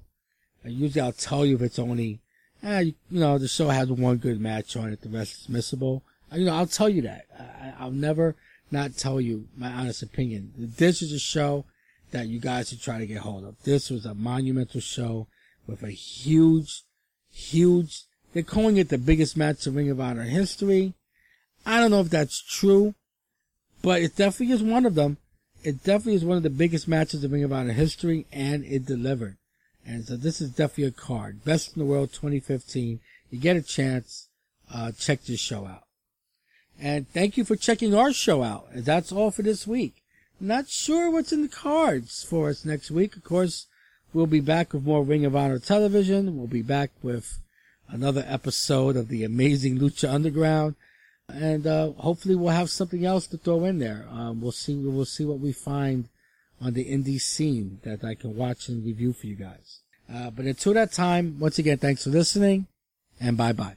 Usually 0.71 1.01
I'll 1.01 1.13
tell 1.13 1.45
you 1.45 1.57
if 1.57 1.63
it's 1.63 1.79
only, 1.79 2.21
eh, 2.63 2.81
you 2.81 2.95
know, 3.11 3.39
the 3.39 3.49
show 3.49 3.69
has 3.69 3.91
one 3.91 4.17
good 4.17 4.41
match 4.41 4.77
on 4.77 4.93
it, 4.93 5.03
the 5.03 5.09
rest 5.09 5.43
is 5.43 5.55
missable. 5.55 6.03
You 6.33 6.47
know, 6.47 6.55
I'll 6.55 6.67
tell 6.67 6.89
you 6.89 7.03
that. 7.03 7.27
I, 7.79 7.85
will 7.85 7.93
never 7.93 8.35
not 8.71 8.97
tell 8.97 9.21
you 9.21 9.47
my 9.57 9.73
honest 9.73 10.03
opinion. 10.03 10.53
This 10.57 11.03
is 11.03 11.13
a 11.13 11.19
show 11.19 11.65
that 12.11 12.29
you 12.29 12.41
guys 12.41 12.69
should 12.69 12.83
try 12.83 12.99
to 12.99 13.07
get 13.07 13.19
hold 13.19 13.45
of. 13.45 13.63
This 13.63 13.91
was 13.91 14.05
a 14.05 14.15
monumental 14.15 14.81
show 14.81 15.29
with 15.67 15.83
a 15.83 15.91
huge, 15.91 16.83
huge, 17.33 18.05
they're 18.37 18.43
calling 18.43 18.77
it 18.77 18.91
the 18.91 18.99
biggest 18.99 19.35
match 19.35 19.67
of 19.67 19.77
Ring 19.77 19.89
of 19.89 19.99
Honor 19.99 20.25
history. 20.25 20.93
I 21.65 21.81
don't 21.81 21.91
know 21.91 22.01
if 22.01 22.11
that's 22.11 22.43
true, 22.43 22.95
but 23.81 24.03
it 24.03 24.15
definitely 24.15 24.55
is 24.55 24.63
one 24.63 24.85
of 24.85 24.95
them. 24.95 25.17
It 25.65 25.83
definitely 25.83 26.17
is 26.17 26.25
one 26.25 26.37
of 26.37 26.43
the 26.43 26.51
biggest 26.51 26.87
matches 26.87 27.25
of 27.25 27.33
Ring 27.33 27.45
of 27.45 27.53
Honor 27.53 27.73
history, 27.73 28.27
and 28.31 28.63
it 28.65 28.85
delivered. 28.85 29.39
And 29.87 30.05
so 30.05 30.17
this 30.17 30.41
is 30.41 30.51
definitely 30.51 30.85
a 30.85 30.91
card. 30.91 31.45
Best 31.45 31.77
in 31.77 31.81
the 31.81 31.87
World 31.87 32.13
2015. 32.13 33.01
You 33.31 33.39
get 33.39 33.57
a 33.57 33.63
chance, 33.63 34.29
uh, 34.73 34.93
check 34.93 35.23
this 35.23 35.41
show 35.41 35.67
out. 35.67 35.85
And 36.79 37.09
thank 37.09 37.37
you 37.37 37.45
for 37.45 37.57
checking 37.57 37.95
our 37.95 38.13
show 38.13 38.43
out. 38.43 38.67
And 38.73 38.85
that's 38.85 39.13
all 39.13 39.31
for 39.31 39.43
this 39.43 39.67
week. 39.67 40.03
Not 40.41 40.69
sure 40.69 41.11
what's 41.11 41.33
in 41.33 41.43
the 41.43 41.49
cards 41.49 42.23
for 42.23 42.51
us 42.51 42.65
next 42.65 42.91
week. 42.91 43.17
Of 43.17 43.25
course, 43.25 43.67
we'll 44.13 44.27
be 44.27 44.41
back 44.41 44.73
with 44.73 44.85
more 44.85 45.03
Ring 45.03 45.25
of 45.25 45.37
Honor 45.37 45.59
television. 45.59 46.37
We'll 46.37 46.47
be 46.47 46.63
back 46.63 46.91
with 47.03 47.39
another 47.89 48.25
episode 48.27 48.97
of 48.97 49.09
the 49.09 49.25
amazing 49.25 49.79
Lucha 49.79 50.13
Underground. 50.13 50.75
And, 51.29 51.67
uh, 51.67 51.93
hopefully 51.93 52.35
we'll 52.35 52.51
have 52.51 52.71
something 52.71 53.05
else 53.05 53.27
to 53.29 53.39
throw 53.39 53.65
in 53.65 53.79
there. 53.79 54.07
Um, 54.11 54.41
we'll 54.41 54.53
see, 54.53 54.75
we'll 54.75 55.05
see 55.05 55.25
what 55.25 55.41
we 55.41 55.53
find 55.53 56.09
on 56.61 56.73
the 56.75 56.85
indie 56.85 57.21
scene 57.21 57.81
that 57.83 58.05
I 58.05 58.15
can 58.15 58.37
watch 58.37 58.69
and 58.69 58.85
review 58.85 59.13
for 59.13 59.27
you 59.27 59.37
guys. 59.37 59.81
Uh, 60.13 60.31
but 60.31 60.45
until 60.45 60.75
that 60.75 60.93
time, 60.93 61.39
once 61.39 61.59
again, 61.59 61.79
thanks 61.79 62.05
for 62.05 62.11
listening 62.11 62.67
and 63.21 63.37
bye 63.37 63.53
bye. 63.53 63.77